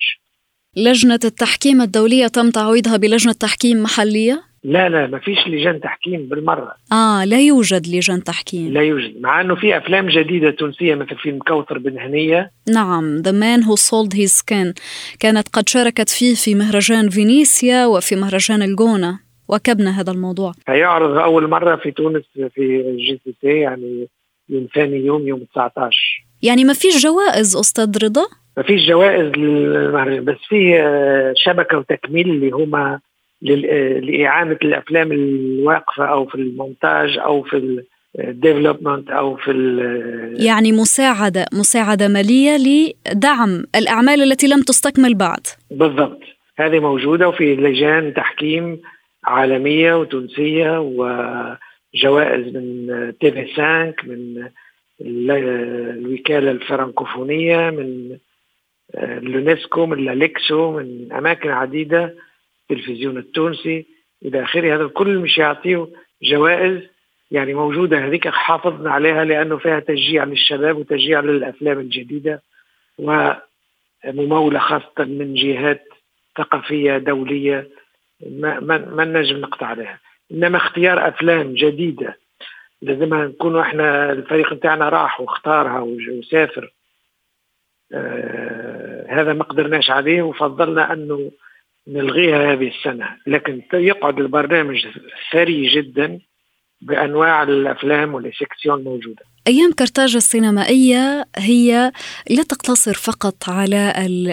لجنة 0.77 1.21
التحكيم 1.25 1.81
الدولية 1.81 2.27
تم 2.27 2.51
تعويضها 2.51 2.97
بلجنة 2.97 3.33
تحكيم 3.33 3.83
محلية؟ 3.83 4.43
لا 4.65 4.89
لا 4.89 5.07
ما 5.07 5.19
فيش 5.19 5.39
لجان 5.47 5.81
تحكيم 5.81 6.27
بالمرة. 6.29 6.73
آه 6.93 7.25
لا 7.25 7.41
يوجد 7.41 7.87
لجان 7.87 8.25
تحكيم. 8.25 8.73
لا 8.73 8.81
يوجد 8.81 9.21
مع 9.21 9.41
أنه 9.41 9.55
في 9.55 9.77
أفلام 9.77 10.09
جديدة 10.09 10.51
تونسية 10.51 10.95
مثل 10.95 11.17
فيلم 11.17 11.39
كوثر 11.39 11.79
بن 11.79 11.99
هنية. 11.99 12.51
نعم 12.69 13.23
The 13.23 13.33
Man 13.33 13.65
Who 13.67 13.77
Sold 13.77 14.19
His 14.19 14.43
Skin. 14.43 14.75
كانت 15.21 15.49
قد 15.49 15.69
شاركت 15.69 16.09
فيه 16.09 16.35
في 16.35 16.55
مهرجان 16.55 17.09
فينيسيا 17.11 17.87
وفي 17.87 18.17
مهرجان 18.17 18.63
الجونة. 18.63 19.19
وكبنا 19.49 20.01
هذا 20.01 20.13
الموضوع. 20.13 20.53
هيعرض 20.69 21.17
أول 21.17 21.49
مرة 21.49 21.77
في 21.77 21.91
تونس 21.91 22.25
في 22.55 22.97
JCC 22.99 23.61
يعني 23.61 24.09
يوم 24.49 24.67
ثاني 24.75 24.97
يوم 24.97 25.29
يوم 25.29 25.41
19 25.55 25.97
يعني 26.43 26.65
ما 26.65 26.73
فيش 26.73 27.03
جوائز 27.03 27.57
أستاذ 27.57 28.05
رضا؟ 28.05 28.23
ما 28.57 28.63
فيش 28.63 28.87
جوائز 28.89 29.33
للمهرجان 29.37 30.25
بس 30.25 30.37
في 30.49 30.81
آه، 30.81 31.33
شبكة 31.37 31.79
وتكميل 31.79 32.31
اللي 32.31 32.51
هما 32.51 33.01
آه، 33.51 33.99
لإعانة 34.01 34.59
الأفلام 34.63 35.13
الواقفة 35.13 36.05
أو 36.05 36.27
في 36.27 36.35
المونتاج 36.35 37.19
أو 37.19 37.43
في 37.43 37.83
ال 38.19 38.26
development 38.26 39.11
أو 39.11 39.37
في 39.37 39.51
ال- 39.51 40.45
يعني 40.47 40.73
مساعدة 40.73 41.47
مساعدة 41.53 42.09
مالية 42.09 42.57
لدعم 42.57 43.65
الأعمال 43.77 44.23
التي 44.23 44.47
لم 44.47 44.63
تستكمل 44.63 45.15
بعد. 45.15 45.47
بالضبط. 45.71 46.21
هذه 46.59 46.79
موجودة 46.81 47.29
وفي 47.29 47.57
لجان 47.57 48.15
تحكيم 48.15 48.81
عالمية 49.25 49.95
وتونسية 49.95 50.79
وجوائز 51.97 52.57
من 52.57 52.87
TV5 53.21 53.95
من 54.05 54.49
ال- 55.01 55.31
الوكالة 55.99 56.51
الفرنكوفونية 56.51 57.71
من 57.71 58.19
آه، 58.95 59.19
اليونسكو 59.19 59.87
من 59.87 59.99
الأليكسو 59.99 60.73
من 60.73 61.13
أماكن 61.13 61.51
عديدة 61.51 62.15
التلفزيون 62.71 63.17
التونسي 63.17 63.87
إلى 64.25 64.43
آخره. 64.43 64.75
هذا 64.75 64.83
الكل 64.83 65.19
مش 65.19 65.39
يعطيه 65.39 65.89
جوائز 66.23 66.83
يعني 67.31 67.55
موجودة. 67.55 68.07
هذيك 68.07 68.29
حافظنا 68.29 68.91
عليها 68.91 69.25
لأنه 69.25 69.57
فيها 69.59 69.81
تشجيع 69.81 70.25
للشباب 70.25 70.77
وتشجيع 70.77 71.21
للأفلام 71.21 71.79
الجديدة 71.79 72.43
وممولة 72.99 74.59
خاصة 74.59 75.05
من 75.05 75.35
جهات 75.35 75.85
ثقافية 76.39 76.99
دولية. 76.99 77.69
ما, 78.31 78.61
ما, 78.61 78.79
ما 78.79 79.05
نجم 79.05 79.37
نقطع 79.37 79.67
عليها. 79.67 79.99
إنما 80.33 80.57
اختيار 80.57 81.09
أفلام 81.09 81.55
جديدة. 81.55 82.17
لازم 82.83 83.15
نكونوا 83.15 83.63
إحنا 83.63 84.13
الفريق 84.13 84.55
بتاعنا 84.55 84.89
راح 84.89 85.21
واختارها 85.21 85.81
وسافر. 85.81 86.73
آه 87.93 89.07
هذا 89.09 89.33
ما 89.33 89.45
قدرناش 89.45 89.91
عليه 89.91 90.23
وفضلنا 90.23 90.93
أنه 90.93 91.31
نلغيها 91.89 92.53
هذه 92.53 92.69
السنة. 92.69 93.09
لكن 93.27 93.63
يقعد 93.73 94.19
البرنامج 94.19 94.87
ثري 95.33 95.69
جدا 95.75 96.19
بأنواع 96.81 97.43
الأفلام 97.43 98.15
والسكسيون 98.15 98.85
موجودة. 98.85 99.23
أيام 99.49 99.73
كرتاج 99.73 100.17
السينمائية 100.17 101.25
هي 101.37 101.93
لا 102.31 102.43
تقتصر 102.43 102.95
فقط 102.95 103.49
على 103.49 103.93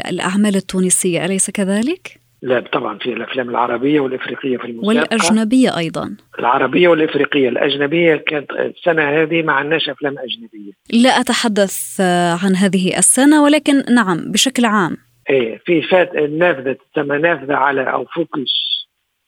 الأعمال 0.09 0.55
التونسية 0.55 1.25
أليس 1.25 1.51
كذلك؟ 1.51 2.22
لا 2.43 2.59
طبعا 2.59 2.97
في 2.97 3.13
الأفلام 3.13 3.49
العربية 3.49 3.99
والإفريقية 3.99 4.57
في 4.57 4.65
المسابقه 4.65 4.87
والأجنبية 4.87 5.77
أيضا. 5.77 6.17
العربية 6.39 6.87
والإفريقية. 6.87 7.49
الأجنبية 7.49 8.15
كانت 8.15 8.51
السنة 8.51 9.03
هذه 9.03 9.41
ما 9.43 9.53
عندناش 9.53 9.89
أفلام 9.89 10.15
أجنبية. 10.19 10.71
لا 10.93 11.09
أتحدث 11.09 12.01
عن 12.43 12.55
هذه 12.55 12.97
السنة 12.97 13.43
ولكن 13.43 13.83
نعم 13.95 14.31
بشكل 14.31 14.65
عام. 14.65 14.97
إيه 15.29 15.61
في 15.65 15.81
فات 15.81 16.15
نافذه 16.15 16.77
تسمى 16.93 17.17
نافذة 17.17 17.55
على 17.55 17.81
أو 17.81 18.05
focus 18.05 18.51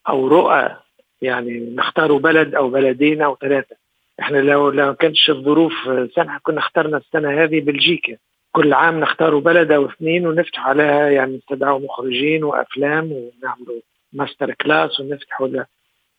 أو 0.10 0.28
رؤى 0.28 0.76
يعني 1.22 1.74
نختار 1.76 2.18
بلد 2.18 2.56
أو 2.56 2.70
بلدين 2.70 3.22
أو 3.22 3.38
ثلاثة. 3.42 3.76
إحنا 4.20 4.38
لو 4.38 4.70
لو 4.70 4.96
كانتش 4.96 5.30
الظروف 5.30 5.74
سامحة 6.16 6.40
كنا 6.44 6.60
اخترنا 6.60 6.98
السنة 6.98 7.44
هذه 7.44 7.60
بلجيكا. 7.60 8.18
كل 8.56 8.74
عام 8.74 9.00
نختاروا 9.00 9.42
بلد 9.42 9.72
أو 9.72 9.86
اثنين 9.86 10.28
ونفتح 10.28 10.68
عليها 10.68 11.10
يعني 11.10 11.38
نستدعوا 11.38 11.80
مخرجين 11.80 12.44
وأفلام 12.44 13.12
ونعملوا 13.12 13.82
master 14.14 14.54
class 14.54 15.00
ونفتحوا 15.00 15.48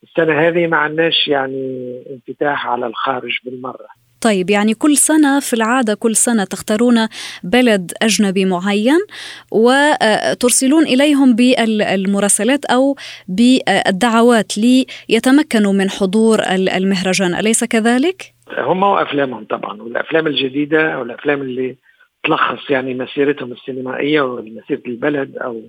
السنة 0.02 0.48
هذه 0.48 0.66
ما 0.66 0.76
عندناش 0.76 1.28
يعني 1.28 2.02
انفتاح 2.10 2.66
على 2.66 2.86
الخارج 2.86 3.38
بالمرة 3.44 3.86
طيب 4.20 4.50
يعني 4.50 4.74
كل 4.74 4.96
سنة 4.96 5.40
في 5.40 5.54
العادة 5.54 5.94
كل 5.94 6.16
سنة 6.16 6.44
تختارون 6.44 7.08
بلد 7.44 7.92
أجنبي 8.02 8.44
معين 8.44 9.00
وترسلون 9.52 10.82
إليهم 10.82 11.36
بالمراسلات 11.36 12.64
أو 12.64 12.96
بالدعوات 13.28 14.52
ليتمكنوا 14.58 15.72
من 15.72 15.90
حضور 15.90 16.38
المهرجان 16.76 17.34
أليس 17.34 17.64
كذلك؟ 17.64 18.34
هم 18.58 18.82
وأفلامهم 18.82 19.44
طبعا 19.44 19.82
والأفلام 19.82 20.26
الجديدة 20.26 20.98
والأفلام 20.98 21.42
اللي 21.42 21.76
تلخص 22.22 22.70
يعني 22.70 22.94
مسيرتهم 22.94 23.52
السينمائية 23.52 24.20
ومسيرة 24.20 24.82
البلد 24.86 25.36
أو 25.36 25.62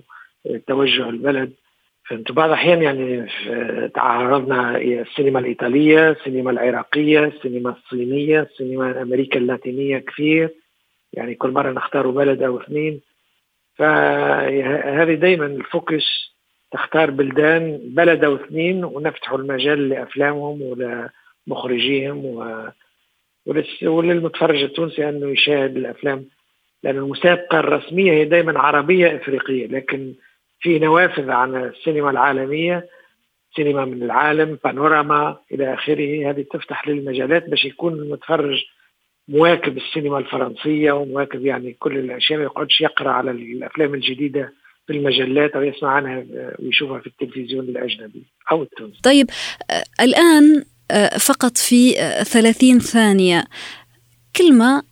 توجه 0.66 1.08
البلد. 1.08 1.52
فانتم 2.08 2.34
بعض 2.34 2.48
الأحيان 2.48 2.82
يعني 2.82 3.26
تعرضنا 3.88 4.76
السينما 4.76 5.38
الإيطالية، 5.38 6.10
السينما 6.10 6.50
العراقية، 6.50 7.24
السينما 7.24 7.70
الصينية، 7.70 8.40
السينما 8.40 8.90
الامريكا 8.90 9.38
اللاتينية 9.38 9.98
كثير. 9.98 10.50
يعني 11.12 11.34
كل 11.34 11.50
مرة 11.50 11.72
نختار 11.72 12.10
بلد 12.10 12.42
أو 12.42 12.60
اثنين. 12.60 13.00
فهذه 13.74 15.14
دائما 15.14 15.46
الفوكس 15.46 16.34
تختار 16.70 17.10
بلدان 17.10 17.80
بلد 17.82 18.24
أو 18.24 18.34
اثنين 18.34 18.84
ونفتحوا 18.84 19.38
المجال 19.38 19.88
لأفلامهم 19.88 20.62
ولمخرجيهم 20.62 22.24
و 22.24 22.68
وللمتفرج 23.82 24.62
التونسي 24.62 25.08
أنه 25.08 25.30
يشاهد 25.30 25.76
الأفلام 25.76 26.24
لأن 26.82 26.96
المسابقة 26.96 27.60
الرسمية 27.60 28.12
هي 28.12 28.24
دائما 28.24 28.58
عربية 28.58 29.16
إفريقية 29.16 29.66
لكن 29.66 30.14
في 30.60 30.78
نوافذ 30.78 31.30
عن 31.30 31.56
السينما 31.56 32.10
العالمية 32.10 32.86
سينما 33.56 33.84
من 33.84 34.02
العالم 34.02 34.58
بانوراما 34.64 35.36
إلى 35.52 35.74
آخره 35.74 36.30
هذه 36.30 36.44
تفتح 36.52 36.88
للمجالات 36.88 37.48
باش 37.48 37.64
يكون 37.64 37.92
المتفرج 37.92 38.58
مواكب 39.28 39.76
السينما 39.76 40.18
الفرنسية 40.18 40.92
ومواكب 40.92 41.46
يعني 41.46 41.72
كل 41.72 41.98
الأشياء 41.98 42.38
ما 42.38 42.44
يقعدش 42.44 42.80
يقرأ 42.80 43.10
على 43.10 43.30
الأفلام 43.30 43.94
الجديدة 43.94 44.52
في 44.86 44.92
المجلات 44.92 45.56
أو 45.56 45.62
يسمع 45.62 45.90
عنها 45.90 46.24
ويشوفها 46.58 46.98
في 46.98 47.06
التلفزيون 47.06 47.64
الأجنبي 47.64 48.22
أو 48.52 48.62
التونسي. 48.62 49.00
طيب 49.02 49.26
الآن 50.00 50.64
فقط 51.20 51.56
في 51.56 51.92
30 52.24 52.78
ثانية 52.78 53.44
كلمة 54.36 54.82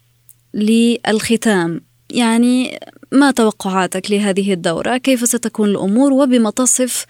للختام. 0.57 1.81
يعني 2.15 2.79
ما 3.13 3.31
توقعاتك 3.31 4.11
لهذه 4.11 4.53
الدورة؟ 4.53 4.97
كيف 4.97 5.21
ستكون 5.21 5.69
الأمور؟ 5.69 6.13
وبما 6.13 6.51
تصف 6.51 7.07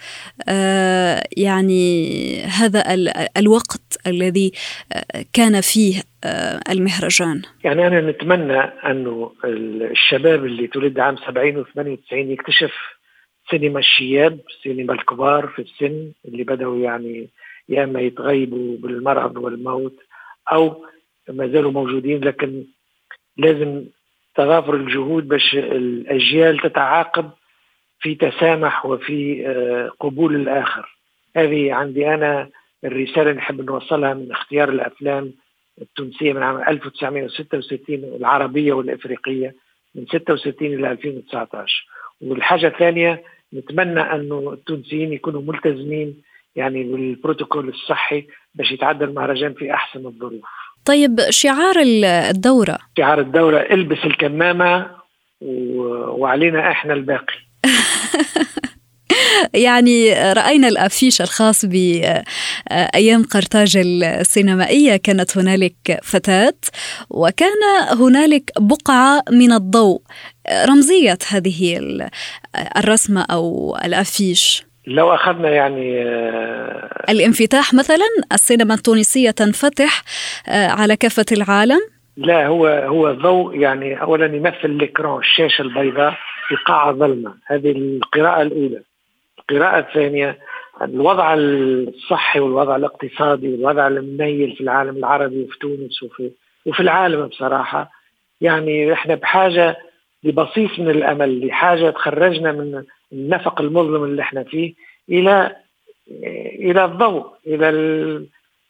آه 0.48 1.22
يعني 1.37 2.42
هذا 2.42 2.85
الوقت 3.37 3.98
الذي 4.06 4.52
آه 4.92 5.24
كان 5.32 5.61
فيه 5.61 6.02
آه 6.24 6.61
المهرجان. 6.70 7.42
يعني 7.64 7.87
أنا 7.87 8.00
نتمنى 8.11 8.59
أنه 8.61 9.32
الشباب 9.44 10.44
اللي 10.44 10.66
تولد 10.66 10.98
عام 10.98 11.16
70 11.16 11.56
و 11.56 11.64
98 11.74 12.30
يكتشف 12.30 12.72
سينما 13.50 13.78
الشياب 13.78 14.40
سينما 14.62 14.92
الكبار 14.92 15.46
في 15.46 15.62
السن 15.62 16.12
اللي 16.24 16.44
بدأوا 16.44 16.78
يعني 16.78 17.28
يا 17.68 17.85
إما 17.85 18.00
يتغيبوا 18.00 18.76
بالمرض 18.78 19.37
والموت 19.37 19.96
أو 20.52 20.85
ما 21.28 21.48
زالوا 21.48 21.72
موجودين 21.72 22.24
لكن 22.24 22.64
لازم 23.37 23.85
تضافر 24.35 24.75
الجهود 24.75 25.29
باش 25.29 25.55
الأجيال 25.55 26.59
تتعاقب 26.59 27.31
في 28.01 28.14
تسامح 28.14 28.87
وفي 28.87 29.44
قبول 30.01 30.37
الآخر 30.37 30.96
هذه 31.37 31.75
عندي 31.75 32.14
أنا 32.14 32.49
الرسالة 32.85 33.22
اللي 33.22 33.33
نحب 33.33 33.61
نوصلها 33.61 34.14
من 34.14 34.33
اختيار 34.33 34.68
الأفلام 34.68 35.33
التونسية 35.83 36.33
من 36.33 36.42
عام 36.42 36.61
1966 36.68 37.81
العربيه 37.90 38.72
والإفريقية 38.72 39.55
من 39.94 40.07
66 40.07 40.55
إلى 40.75 40.92
2019 40.92 41.87
والحاجة 42.20 42.66
الثانية 42.66 43.22
نتمنى 43.55 44.01
انه 44.01 44.53
التونسيين 44.53 45.12
يكونوا 45.12 45.42
ملتزمين 45.42 46.22
يعني 46.57 46.85
بالبروتوكول 46.85 47.68
الصحي 47.68 48.27
باش 48.55 48.72
يتعدى 48.72 49.05
المهرجان 49.05 49.55
في 49.55 49.75
أحسن 49.75 50.07
الظروف. 50.07 50.65
طيب 50.87 51.20
شعار 51.31 51.75
الدورة. 51.79 52.79
شعار 52.99 53.20
الدورة 53.20 53.59
البس 53.70 53.99
الكمامة 54.05 54.87
و... 55.40 55.83
وعلينا 56.20 56.70
إحنا 56.70 56.94
الباقي. 56.94 57.46
يعني 59.55 60.12
رأينا 60.33 60.68
الأفيش 60.68 61.20
الخاص 61.20 61.64
بأيام 61.64 63.22
قرطاج 63.22 63.77
السينمائية. 63.77 64.96
كانت 64.96 65.38
هنالك 65.38 66.01
فتاة 66.03 66.59
وكان 67.11 67.88
هنالك 67.90 68.51
بقعة 68.59 69.22
من 69.31 69.53
الضوء. 69.53 70.03
رمزية 70.68 71.18
هذه 71.29 71.81
الرسمة 72.77 73.22
أو 73.22 73.77
الأفيش. 73.85 74.65
لو 74.87 75.14
أخذنا 75.14 75.49
يعني 75.51 76.03
الانفتاح 77.09 77.75
مثلا 77.75 78.07
السينما 78.33 78.75
التونسية 78.75 79.31
تنفتح 79.31 80.03
على 80.49 80.96
كافة 80.96 81.27
العالم؟ 81.33 81.81
لا 82.16 82.46
هو 82.46 82.66
هو 82.66 83.12
ضوء 83.12 83.57
يعني 83.59 84.03
اولا 84.03 84.37
يمثل 84.37 84.64
الاكران 84.64 85.18
الشاشة 85.18 85.62
البيضاء 85.62 86.11
في 86.49 86.57
قاعه 86.66 86.92
ظلمة. 86.92 87.35
هذه 87.46 87.70
القراءة 87.70 88.42
الأولى. 88.42 88.83
القراءة 89.38 89.79
الثانية 89.79 90.38
الوضع 90.83 91.35
الصحي 91.35 92.40
والوضع 92.40 92.77
الاقتصادي 92.77 93.49
والوضع 93.53 93.87
المنيل 93.87 94.55
في 94.57 94.61
العالم 94.61 94.96
العربي 94.96 95.42
وفي 95.42 95.59
تونس 95.59 96.03
وفي 96.03 96.31
وفي 96.66 96.81
العالم 96.81 97.27
بصراحة. 97.27 97.90
يعني 98.40 98.92
إحنا 98.92 99.14
بحاجة 99.14 99.77
لبصيص 100.25 100.79
من 100.79 100.90
الأمل 100.90 101.46
لحاجة 101.46 101.90
تخرجنا 101.90 102.53
من 102.53 102.83
النفق 103.12 103.60
المظلم 103.60 104.04
اللي 104.04 104.22
إحنا 104.22 104.44
فيه 104.44 104.74
إلى 105.08 105.56
إلى 106.60 106.84
الضوء 106.84 107.26
إلى 107.46 107.68
ال... 107.68 108.26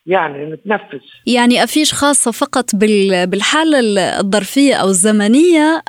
يعني 0.07 0.45
نتنفس. 0.47 1.01
يعني 1.27 1.65
أفيش 1.65 1.95
خاصة 1.95 2.31
فقط 2.31 2.65
بالحالة 3.27 3.79
الظرفية 4.21 4.75
أو 4.75 4.89
الزمنية 4.89 5.83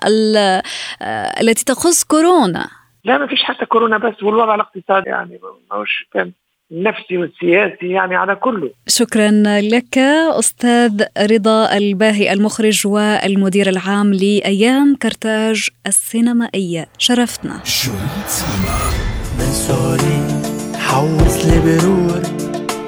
التي 1.42 1.66
تخص 1.66 2.04
كورونا؟ 2.04 2.68
لا 3.04 3.18
ما 3.18 3.28
فيش 3.28 3.44
حتى 3.44 3.66
كورونا 3.66 3.98
بس 3.98 4.24
والوضع 4.24 4.56
الاقتصادي 4.56 5.10
يعني 5.10 5.40
ما 5.72 5.78
هوش 5.78 6.06
كان 6.14 6.32
النفسي 6.72 7.18
والسياسي 7.18 7.88
يعني 7.88 8.16
على 8.16 8.36
كله. 8.36 8.70
شكرا 8.88 9.32
لك 9.62 9.98
أستاذ 10.40 11.04
رضا 11.32 11.78
الباهي 11.78 12.34
المخرج 12.34 12.88
والمدير 12.88 13.70
العام 13.70 14.14
لأيام 14.14 14.96
كرتاج 14.96 15.70
السينمائية. 15.88 16.88
شرفتنا. 16.98 17.62
شريط 17.64 18.28
سينما 18.28 18.80
من 19.40 19.52
صغري 19.52 20.20
حوس 20.80 21.46
لبرور. 21.46 22.22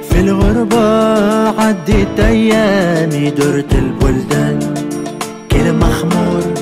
في 0.09 0.19
الغربة 0.19 0.79
عديت 1.61 2.19
أيامي 2.19 3.29
درت 3.29 3.73
البلدان. 3.73 4.73
كل 5.51 5.73
مخمور 5.73 6.53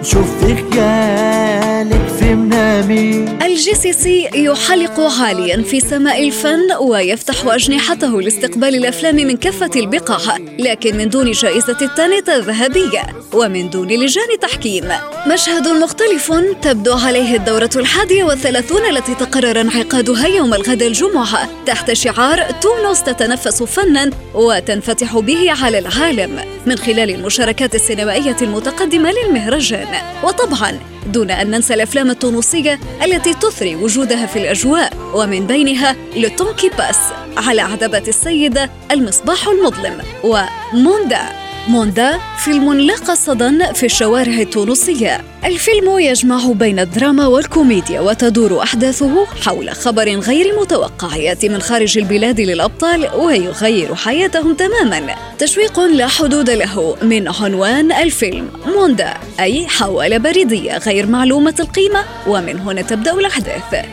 نشوف 0.00 0.44
في 0.44 0.70
خيالك 0.70 2.09
منامي. 2.34 3.24
ال 3.42 3.74
JCC 3.74 4.28
يحلق 4.34 5.00
عاليا 5.00 5.62
في 5.62 5.80
سماء 5.80 6.24
الفن 6.24 6.72
ويفتح 6.80 7.46
أجنحته 7.46 8.22
لاستقبال 8.22 8.74
الأفلام 8.74 9.16
من 9.16 9.36
كافة 9.36 9.70
البقاع 9.76 10.36
لكن 10.58 10.96
من 10.96 11.08
دون 11.08 11.30
جائزة 11.30 11.76
التانيت 11.82 12.36
الذهبية 12.36 13.02
ومن 13.34 13.70
دون 13.70 13.88
لجان 13.88 14.38
تحكيم. 14.40 14.88
مشهد 15.26 15.68
مختلف 15.68 16.32
تبدو 16.62 16.92
عليه 16.92 17.36
الدورة 17.36 17.70
الحادية 17.76 18.24
والثلاثون 18.24 18.86
التي 18.86 19.14
تقرر 19.14 19.60
انعقادها 19.60 20.26
يوم 20.26 20.54
الغد 20.54 20.82
الجمعة 20.82 21.48
تحت 21.66 21.92
شعار 21.92 22.42
تونس 22.50 23.02
تتنفس 23.02 23.62
فنا 23.62 24.10
وتنفتح 24.34 25.18
به 25.18 25.52
على 25.62 25.78
العالم 25.78 26.38
من 26.66 26.78
خلال 26.78 27.10
المشاركات 27.10 27.74
السينمائية 27.74 28.36
المتقدمة 28.42 29.12
للمهرجان. 29.12 29.88
وطبعا 30.24 30.78
دون 31.06 31.30
أن 31.30 31.50
ننسى 31.50 31.74
الأفلام 31.74 32.10
التونسية 32.10 32.80
التي 33.04 33.34
تثري 33.34 33.76
وجودها 33.76 34.26
في 34.26 34.38
الأجواء 34.38 34.92
ومن 35.14 35.46
بينها 35.46 35.96
لتونكي 36.16 36.68
باس 36.68 36.98
على 37.36 37.60
عتبة 37.60 38.02
السيدة 38.08 38.70
المصباح 38.90 39.48
المظلم 39.48 40.02
وموندا 40.24 41.22
موندا 41.68 42.18
فيلم 42.38 42.74
لاقى 42.74 43.16
صدى 43.16 43.74
في 43.74 43.86
الشوارع 43.86 44.32
التونسية. 44.32 45.20
الفيلم 45.44 45.98
يجمع 45.98 46.52
بين 46.52 46.78
الدراما 46.78 47.26
والكوميديا 47.26 48.00
وتدور 48.00 48.62
أحداثه 48.62 49.26
حول 49.26 49.70
خبر 49.70 50.08
غير 50.08 50.60
متوقع 50.60 51.16
يأتي 51.16 51.48
من 51.48 51.60
خارج 51.62 51.98
البلاد 51.98 52.40
للأبطال 52.40 53.08
ويغير 53.14 53.94
حياتهم 53.94 54.54
تماما. 54.54 55.14
تشويق 55.38 55.80
لا 55.80 56.06
حدود 56.06 56.50
له 56.50 56.96
من 57.02 57.28
عنوان 57.28 57.92
الفيلم. 57.92 58.48
موندا 58.66 59.14
أي 59.40 59.66
حوالة 59.66 60.18
بريدية 60.18 60.78
غير 60.78 61.06
معلومة 61.06 61.54
القيمة 61.60 62.04
ومن 62.26 62.58
هنا 62.58 62.82
تبدأ 62.82 63.12
الأحداث. 63.12 63.86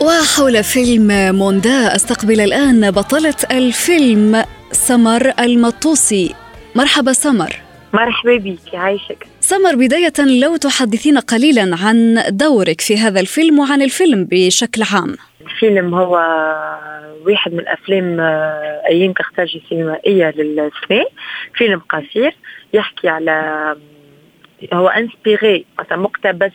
وحول 0.00 0.64
فيلم 0.64 1.34
موندا 1.34 1.96
أستقبل 1.96 2.40
الآن 2.40 2.90
بطلة 2.90 3.34
الفيلم 3.50 4.44
سمر 4.72 5.32
المطوسي. 5.40 6.34
مرحبا 6.76 7.12
سمر. 7.12 7.56
مرحبا 7.94 8.36
بك 8.36 8.72
يعيشك 8.72 9.26
سمر 9.40 9.74
بداية 9.74 10.40
لو 10.40 10.56
تحدثينا 10.56 11.20
قليلا 11.20 11.76
عن 11.82 12.22
دورك 12.28 12.80
في 12.80 12.96
هذا 12.96 13.20
الفيلم 13.20 13.58
وعن 13.58 13.82
الفيلم 13.82 14.28
بشكل 14.30 14.82
عام. 14.82 15.16
الفيلم 15.40 15.94
هو 15.94 16.14
واحد 17.26 17.52
من 17.54 17.68
افلام 17.68 18.20
آه، 18.20 18.82
أيام 18.88 19.12
قرطاج 19.12 19.56
السينمائية 19.64 20.30
للسنه 20.30 21.04
فيلم 21.54 21.80
قصير 21.90 22.36
يحكي 22.74 23.08
على 23.08 23.76
هو 24.72 24.88
inspiré 24.88 25.64
مثلا 25.78 25.98
مقتبس 25.98 26.52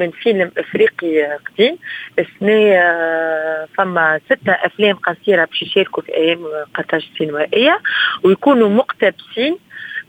من 0.00 0.10
فيلم 0.10 0.50
إفريقي 0.58 1.22
قديم 1.36 1.78
السنة 2.18 2.74
آه، 2.74 3.68
فما 3.78 4.20
ستة 4.26 4.52
أفلام 4.52 4.96
قصيرة 4.96 5.44
باش 5.44 5.62
يشاركوا 5.62 6.02
في 6.02 6.14
أيام 6.16 6.46
قرطاج 6.74 7.08
السينمائيه 7.12 7.78
ويكونوا 8.22 8.68
مقتبسين 8.68 9.58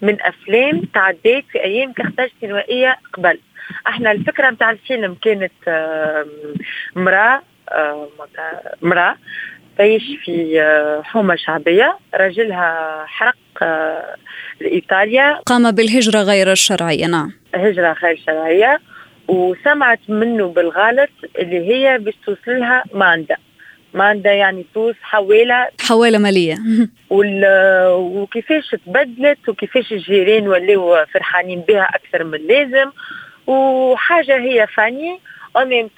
من 0.02 0.18
أفلام 0.22 0.82
تعدات 0.94 1.44
في 1.52 1.64
أيام 1.64 1.94
كختاج 1.94 2.30
السينمائيه 2.36 2.98
قبل. 3.14 3.40
إحنا 3.88 4.12
الفكرة 4.12 4.50
نتاع 4.50 4.72
الفيلم 4.72 5.18
كانت 5.22 5.52
آه، 5.68 6.26
امراه 6.98 7.42
آه، 7.72 8.08
امراه 8.84 9.16
تعيش 9.78 10.04
في 10.26 10.62
آه، 10.62 11.02
حومة 11.02 11.36
شعبية 11.36 11.98
رجلها 12.16 13.04
حرق 13.08 13.36
آه، 13.62 14.16
لإيطاليا. 14.62 15.34
قام 15.46 15.72
بالهجرة 15.72 16.20
غير 16.20 16.52
الشرعية 16.52 17.06
نعم. 17.06 17.32
هجرة 17.56 17.94
غير 18.04 18.22
شرعية. 18.26 18.80
وسمعت 19.32 20.00
منه 20.10 20.48
بالغلط 20.48 21.10
اللي 21.40 21.70
هي 21.70 21.98
باش 21.98 22.14
توصلها 22.26 22.84
ماندا. 22.94 23.38
mandat 23.94 24.34
يعني 24.34 24.66
توس 24.74 24.96
حوالة 25.02 25.68
حوالة 25.82 26.18
مالية. 26.18 26.58
وكيفاش 27.10 28.76
تبدلت 28.86 29.50
وكيفاش 29.50 29.92
الجيران 29.92 30.48
ولاو 30.48 31.06
فرحانين 31.14 31.62
بها 31.62 31.90
أكثر 31.96 32.24
من 32.24 32.34
اللازم 32.34 32.92
وحاجة 33.48 34.38
هي 34.38 34.68
funny. 34.68 35.20
en 35.58 35.66
même 35.66 35.90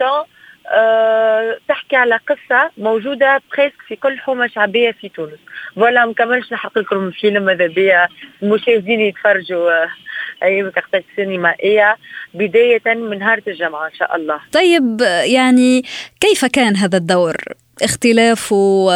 temps 0.63 1.56
تحكي 1.67 1.95
على 1.95 2.19
قصة 2.28 2.71
موجودة 2.78 3.41
presque 3.58 3.82
في 3.88 3.95
كل 3.95 4.19
حومة 4.19 4.47
شعبية 4.47 4.91
في 4.91 5.10
تونس. 5.10 5.39
voilà 5.76 6.06
مكملش 6.06 6.54
نحكي 6.54 6.78
لكم 6.78 7.08
الفيلم 7.08 7.43
ماذا 7.43 7.67
بيا. 7.67 8.08
المشاهدين 8.43 9.02
يتفرجوا 9.02 9.84
آه، 9.84 9.89
أيام 10.43 10.69
تختار 10.69 11.04
السينمائية. 11.12 11.97
بداية 12.34 12.82
من 12.86 13.19
نهار 13.19 13.41
الجمعة 13.47 13.86
إن 13.86 13.93
شاء 13.93 14.15
الله. 14.15 14.39
طيب 14.52 15.02
يعني 15.23 15.84
كيف 16.19 16.45
كان 16.45 16.76
هذا 16.76 16.97
الدور؟ 16.97 17.36
اختلافه 17.82 18.88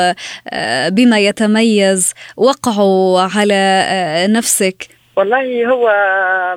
آه، 0.53 0.89
بما 0.89 1.19
يتميز 1.19 2.13
وقعه 2.37 3.19
على 3.37 3.83
آه، 3.89 4.27
نفسك؟ 4.27 4.87
والله 5.15 5.65
هو 5.65 5.87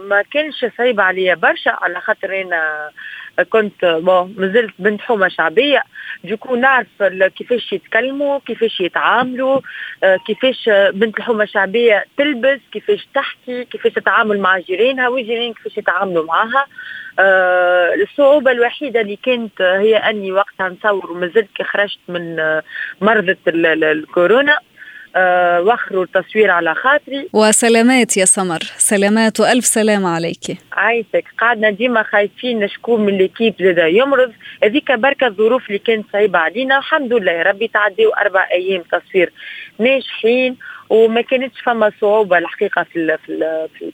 ما 0.09 0.23
كانش 0.33 0.64
صعيب 0.79 1.01
عليا 1.01 1.35
برشا 1.35 1.70
على 1.70 2.01
خاطر 2.01 2.40
أنا 2.42 2.90
كنت 3.42 3.85
بون 3.85 4.35
مازلت 4.38 4.74
بنت 4.79 5.00
حومة 5.00 5.29
شعبية. 5.29 5.83
دوكو 6.24 6.55
نعرف 6.57 6.87
كيفاش 7.37 7.72
يتكلموا 7.72 8.38
كيفاش 8.38 8.81
يتعاملوا 8.81 9.61
آه، 10.05 10.16
كيفاش 10.26 10.68
بنت 10.92 11.18
الحومة 11.18 11.44
الشعبية 11.44 12.05
تلبس 12.18 12.61
كيفاش 12.72 13.09
تحكي 13.14 13.64
كيفاش 13.64 13.92
تتعامل 13.92 14.38
مع 14.40 14.59
جيرانها 14.59 15.09
والجيران 15.09 15.53
كيفاش 15.53 15.79
يتعاملوا 15.79 16.24
معاها. 16.24 16.66
آه، 17.18 17.94
الصعوبة 17.94 18.50
الوحيدة 18.50 19.00
اللي 19.00 19.16
كانت 19.16 19.62
هي 19.62 19.96
أني 19.96 20.33
وقتها 20.33 20.68
نصور 20.68 21.12
ومازلت 21.12 21.62
خرجت 21.62 21.98
من 22.09 22.40
آه، 22.40 22.62
ال- 23.66 23.85
الكورونا. 23.85 24.59
آه، 25.16 25.61
وخروا 25.61 26.05
التصوير 26.05 26.51
على 26.51 26.75
خاطري. 26.75 27.29
وسلامات 27.33 28.16
يا 28.16 28.25
سمر. 28.25 28.59
سلامات 28.77 29.40
وألف 29.40 29.64
سلامة 29.64 30.09
عليك. 30.09 30.59
عايشك. 30.73 31.25
قعدنا 31.38 31.70
ديما 31.70 32.03
خايفين 32.03 32.68
شكون 32.68 33.01
من 33.01 33.18
ليكيب 33.18 33.55
زادا 33.61 33.87
يمرض. 33.87 34.33
هذيك 34.64 34.92
بركة 34.92 35.27
الظروف 35.27 35.66
اللي 35.68 35.79
كانت 35.79 36.07
صعيبة 36.12 36.38
علينا. 36.38 36.79
الحمد 36.79 37.12
لله 37.12 37.33
يا 37.33 37.42
ربي 37.42 37.68
تعديوا 37.68 38.20
أربع 38.20 38.46
أيام 38.53 38.83
تصوير 38.83 39.33
ناجحين 39.79 40.57
وما 40.90 41.20
كانتش 41.20 41.61
فما 41.64 41.92
صعوبة 42.01 42.38
الحقيقة 42.38 42.83
في 42.92 42.96
ال 42.99 43.18
في 43.27 43.33
ال 43.33 43.68
في, 43.79 43.85
ال 43.85 43.92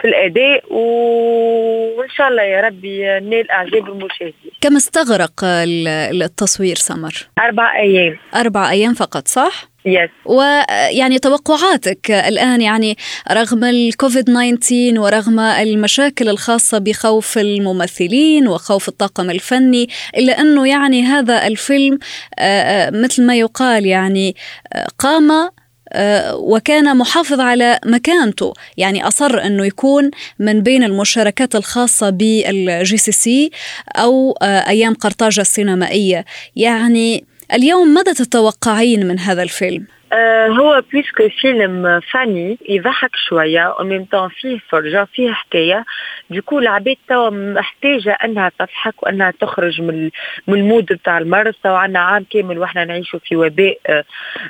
في 0.00 0.08
الأداء. 0.08 0.64
و- 0.72 1.98
وإن 1.98 2.08
شاء 2.08 2.28
الله 2.28 2.42
يا 2.42 2.60
ربي 2.60 3.02
نال 3.20 3.50
إعجاب 3.50 3.88
المشاهدين. 3.88 4.50
كم 4.60 4.76
استغرق 4.76 5.44
ال- 5.44 6.22
التصوير 6.22 6.74
سمر؟ 6.76 7.12
أربع 7.38 7.76
أيام. 7.76 8.18
أربع 8.34 8.70
أيام 8.70 8.94
فقط 8.94 9.28
صح؟ 9.28 9.68
يس 9.86 10.10
ويعني 10.24 11.18
توقعاتك 11.18 12.10
الآن 12.10 12.60
يعني 12.60 12.96
رغم 13.32 13.64
الكوفيد 13.64 14.24
19 14.24 15.00
ورغم 15.00 15.40
المشاكل 15.40 16.28
الخاصة 16.28 16.78
بخوف 16.78 17.38
الممثلين 17.38 18.48
وخوف 18.48 18.88
الطاقم 18.88 19.30
الفني 19.30 19.88
إلا 20.16 20.40
أنه 20.40 20.68
يعني 20.68 21.02
هذا 21.02 21.46
الفيلم 21.46 21.98
آه، 22.38 22.62
آه، 22.62 22.90
مثل 22.90 23.22
ما 23.26 23.36
يقال 23.36 23.86
يعني 23.86 24.36
آه، 24.72 24.86
قام 24.98 25.50
آه، 25.92 26.36
وكان 26.36 26.96
محافظ 26.96 27.40
على 27.40 27.78
مكانته. 27.86 28.52
يعني 28.76 29.06
أصر 29.08 29.40
أنه 29.40 29.66
يكون 29.66 30.10
من 30.38 30.62
بين 30.62 30.82
المشاركات 30.84 31.54
الخاصة 31.54 32.10
بال 32.10 32.96
JCC 32.96 33.50
أو 33.96 34.38
آه، 34.42 34.68
أيام 34.68 34.94
قرطاجة 34.94 35.40
السينمائية. 35.40 36.24
يعني 36.56 37.24
اليوم 37.52 37.88
ماذا 37.88 38.12
تتوقعين 38.12 39.06
من 39.06 39.18
هذا 39.18 39.42
الفيلم؟ 39.42 39.86
آه 40.12 40.46
هو 40.46 40.82
puisque 40.92 41.28
فيلم 41.40 42.00
funny 42.00 42.58
يضحك 42.68 43.10
شوية 43.28 43.74
و 43.80 43.85
même 43.85 44.04
temps 44.04 44.28
فيه 44.28 44.58
فرجة 44.68 45.08
فيه 45.14 45.32
حكاية 45.32 45.84
du 46.30 46.39
coup 46.39 46.58
العباد 46.58 46.96
توا 47.08 47.30
محتاجة 47.30 48.18
أنها 48.24 48.52
تضحك 48.58 49.02
وأنها 49.02 49.30
تخرج 49.40 49.80
من 49.80 50.10
من 50.46 50.54
ال 50.58 50.63
mood 50.63 50.84
بتاع 50.84 51.18
المرض 51.18 51.54
توا 51.64 51.78
عنا 51.78 51.98
عام 51.98 52.26
كامل 52.30 52.58
وإحنا 52.58 52.84
نعيشوا 52.84 53.18
في 53.24 53.36
وباء. 53.36 53.78
آه 53.86 54.04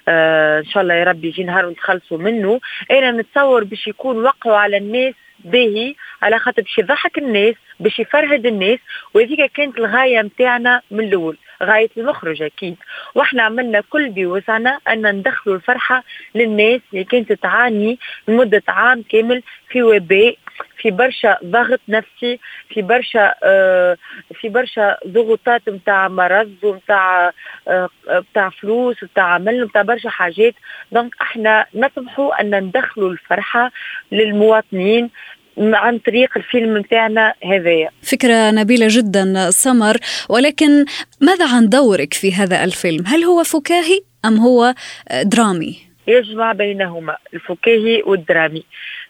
آه 0.08 0.58
إن 0.58 0.64
شاء 0.64 0.82
الله 0.82 0.94
يا 0.94 1.04
رب 1.04 1.24
يجي 1.24 1.44
نهار 1.44 1.66
ونتخلصوا 1.66 2.18
منه. 2.18 2.60
أنا 2.90 3.10
نتصور 3.10 3.64
باش 3.64 3.86
يكون 3.86 4.24
وقعوا 4.24 4.56
على 4.56 4.76
الناس 4.76 5.14
باهي 5.44 5.94
على 6.22 6.38
خاطر 6.38 6.62
باش 6.62 6.78
يضحك 6.78 7.18
الناس 7.18 7.54
باش 7.80 7.98
يفرهد 7.98 8.46
الناس 8.46 8.78
وهذيك 9.14 9.52
كانت 9.52 9.78
الغاية 9.78 10.22
نتاعنا 10.22 10.82
من 10.90 11.00
الأول 11.04 11.36
غاية 11.62 11.90
المخرج 11.96 12.42
أكيد. 12.42 12.76
وإحنا 13.14 13.42
عملنا 13.42 13.82
كل 13.90 14.10
بوسعنا 14.10 14.78
أن 14.88 15.16
ندخلوا 15.16 15.56
الفرحة 15.56 16.04
للناس 16.34 16.80
اللي 16.92 17.04
كانت 17.04 17.32
تعاني 17.32 17.98
لمدة 18.28 18.62
عام 18.68 19.02
كامل 19.08 19.42
في 19.68 19.82
وباء 19.82 20.36
في 20.78 20.90
برشا 20.90 21.38
ضغط 21.44 21.80
نفسي 21.88 22.38
في 22.68 22.82
برشا 22.82 23.34
آه 23.42 23.96
في 24.40 24.48
برشا 24.48 24.96
ضغوطات 25.06 25.68
نتاع 25.68 26.08
مرض 26.08 26.54
ونتاع 26.62 27.32
آه 27.68 27.88
بتاع 28.30 28.50
فلوس 28.50 29.02
وبتاع 29.02 29.24
عمل 29.24 29.62
وبتاع 29.62 29.82
برشا 29.82 30.08
حاجات. 30.08 30.54
donc 30.92 31.14
إحنا 31.20 31.66
نطمحوا 31.74 32.40
أن 32.40 32.54
ندخلوا 32.64 33.10
الفرحة 33.10 33.70
للمواطنين 34.12 35.10
عن 35.58 35.98
طريق 35.98 36.30
الفيلم 36.36 36.78
نتاعنا 36.78 37.34
هذايا. 37.44 37.90
فكرة 38.02 38.50
نبيلة 38.50 38.86
جدا 38.90 39.50
سمر. 39.50 39.96
ولكن 40.28 40.84
ماذا 41.20 41.54
عن 41.54 41.68
دورك 41.68 42.14
في 42.14 42.32
هذا 42.34 42.64
الفيلم؟ 42.64 43.04
هل 43.06 43.24
هو 43.24 43.44
فكاهي 43.44 44.00
أم 44.24 44.36
هو 44.36 44.74
درامي؟ 45.22 45.78
يجمع 46.06 46.52
بينهما 46.52 47.16
الفكاهي 47.34 48.02
والدرامي. 48.06 48.64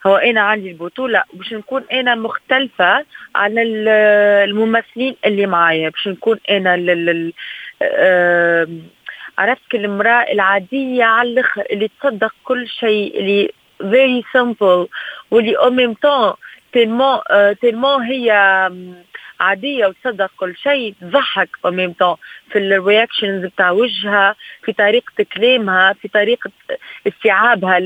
هو 0.06 0.16
أنا 0.16 0.40
عندي 0.40 0.70
البطوله 0.70 1.22
باش 1.32 1.52
نكون 1.52 1.84
أنا 1.92 2.14
مختلفة 2.14 3.04
عن 3.34 3.54
الممثلين 3.58 5.16
اللي 5.24 5.46
معايا. 5.46 5.88
باش 5.88 6.08
نكون 6.08 6.38
أنا 6.50 6.76
لل 6.76 7.32
آه 7.82 8.68
عرفت 9.38 9.74
المرأة 9.74 10.32
العادية 10.32 11.04
على 11.04 11.28
الآخر 11.30 11.62
اللي 11.70 11.90
تصدق 12.00 12.34
كل 12.44 12.68
شيء 12.68 13.20
اللي 13.20 13.52
very 13.82 14.24
simple 14.38 14.88
واللي 15.30 15.56
au 15.58 15.70
même 15.70 15.94
temps 15.94 16.32
tellement 16.72 17.18
tellement 17.60 18.02
هي 18.02 18.32
عادية 19.40 19.86
وتصدق 19.86 20.30
كل 20.36 20.56
شيء 20.56 20.94
تضحك 21.00 21.48
au 21.64 21.70
même 21.70 21.92
temps 21.92 22.16
في 22.50 22.58
ال 22.58 22.67
reactions 22.67 23.44
بتاع 23.44 23.70
وجهها 23.70 24.34
في 24.62 24.72
طريقة 24.72 25.26
كلامها 25.36 25.92
في 25.92 26.08
طريقة 26.08 26.50
استيعابها 27.06 27.80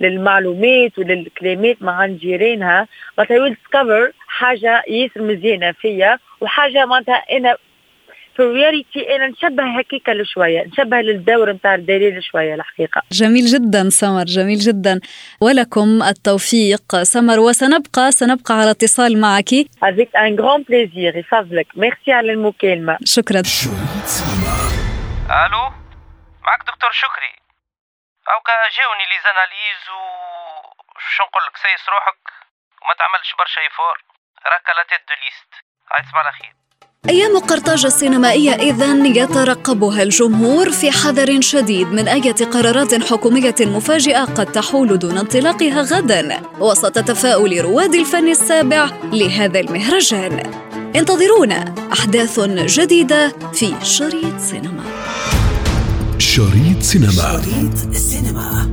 للمعلومات 0.00 0.98
وللكلمات 0.98 1.82
مع 1.82 2.06
جيرانها. 2.06 2.88
معناتها 3.18 3.38
will 3.42 3.54
discover 3.54 4.12
حاجة 4.26 4.82
ياسر 4.88 5.22
مزيانة 5.22 5.72
فيا 5.72 6.18
وحاجة 6.40 6.86
معناتها 6.86 7.14
أنا 7.14 7.56
في 8.36 8.42
الرياليتي 8.42 9.16
أنا 9.16 9.26
نشبه 9.26 9.78
هكيكا 9.78 10.24
شوية 10.24 10.64
نشبه 10.64 10.96
للدور 10.96 11.52
نتاع 11.52 11.74
الدليل 11.74 12.24
شوية 12.24 12.54
الحقيقة. 12.54 13.02
جميل 13.12 13.46
جدا 13.46 13.88
سمر 13.90 14.24
جميل 14.24 14.58
جدا. 14.58 15.00
ولكم 15.40 16.02
التوفيق. 16.02 17.02
سمر 17.02 17.38
وسنبقى 17.38 18.12
سنبقى 18.12 18.54
على 18.54 18.70
اتصال 18.70 19.20
معك. 19.20 19.50
افيك 19.82 20.16
ان 20.16 20.40
غران 20.40 20.62
بليزير 20.62 21.16
يفضلك 21.16 21.66
ميرسي 21.76 22.12
على 22.12 22.32
المكالمة. 22.32 22.98
شكرا. 23.04 23.42
ألو؟ 25.44 25.64
معك 26.46 26.60
دكتور 26.66 26.92
شكري. 26.92 27.32
أو 28.30 28.38
جاوني 28.76 29.04
لي 29.10 29.18
زاناليز 29.24 29.82
و 29.96 30.00
شو 31.14 31.22
نقول 31.24 31.42
لك 31.46 31.56
سيس 31.56 31.88
روحك. 31.88 32.22
وما 32.82 32.94
تعملش 32.98 33.30
برشا 33.38 33.60
ايفور 33.60 33.96
راك 34.52 34.66
la 34.76 34.82
tête 34.88 35.02
de 35.08 35.14
liste 35.22 35.50
هاي 35.92 36.02
تصبح 36.02 36.16
على 36.16 36.32
خير 36.32 36.52
أيام 37.08 37.38
قرطاج 37.38 37.86
السينمائية 37.86 38.50
إذن 38.50 39.06
يترقبها 39.06 40.02
الجمهور 40.02 40.70
في 40.70 40.90
حذر 40.90 41.40
شديد 41.40 41.86
من 41.86 42.08
أية 42.08 42.32
قرارات 42.32 42.94
حكومية 42.94 43.54
مفاجئة 43.60 44.24
قد 44.24 44.46
تحول 44.46 44.98
دون 44.98 45.18
انطلاقها 45.18 45.82
غدا 45.82 46.40
وسط 46.60 46.98
تفاؤل 46.98 47.60
رواد 47.60 47.94
الفن 47.94 48.28
السابع 48.28 48.90
لهذا 49.12 49.60
المهرجان. 49.60 50.42
انتظرونا 50.96 51.74
أحداث 51.92 52.40
جديدة 52.50 53.32
في 53.52 53.74
شريط 53.82 54.38
سينما. 54.38 54.84
شريط 56.18 56.82
سينما. 56.82 57.12
شريط 57.12 57.90
السينما 57.90 58.72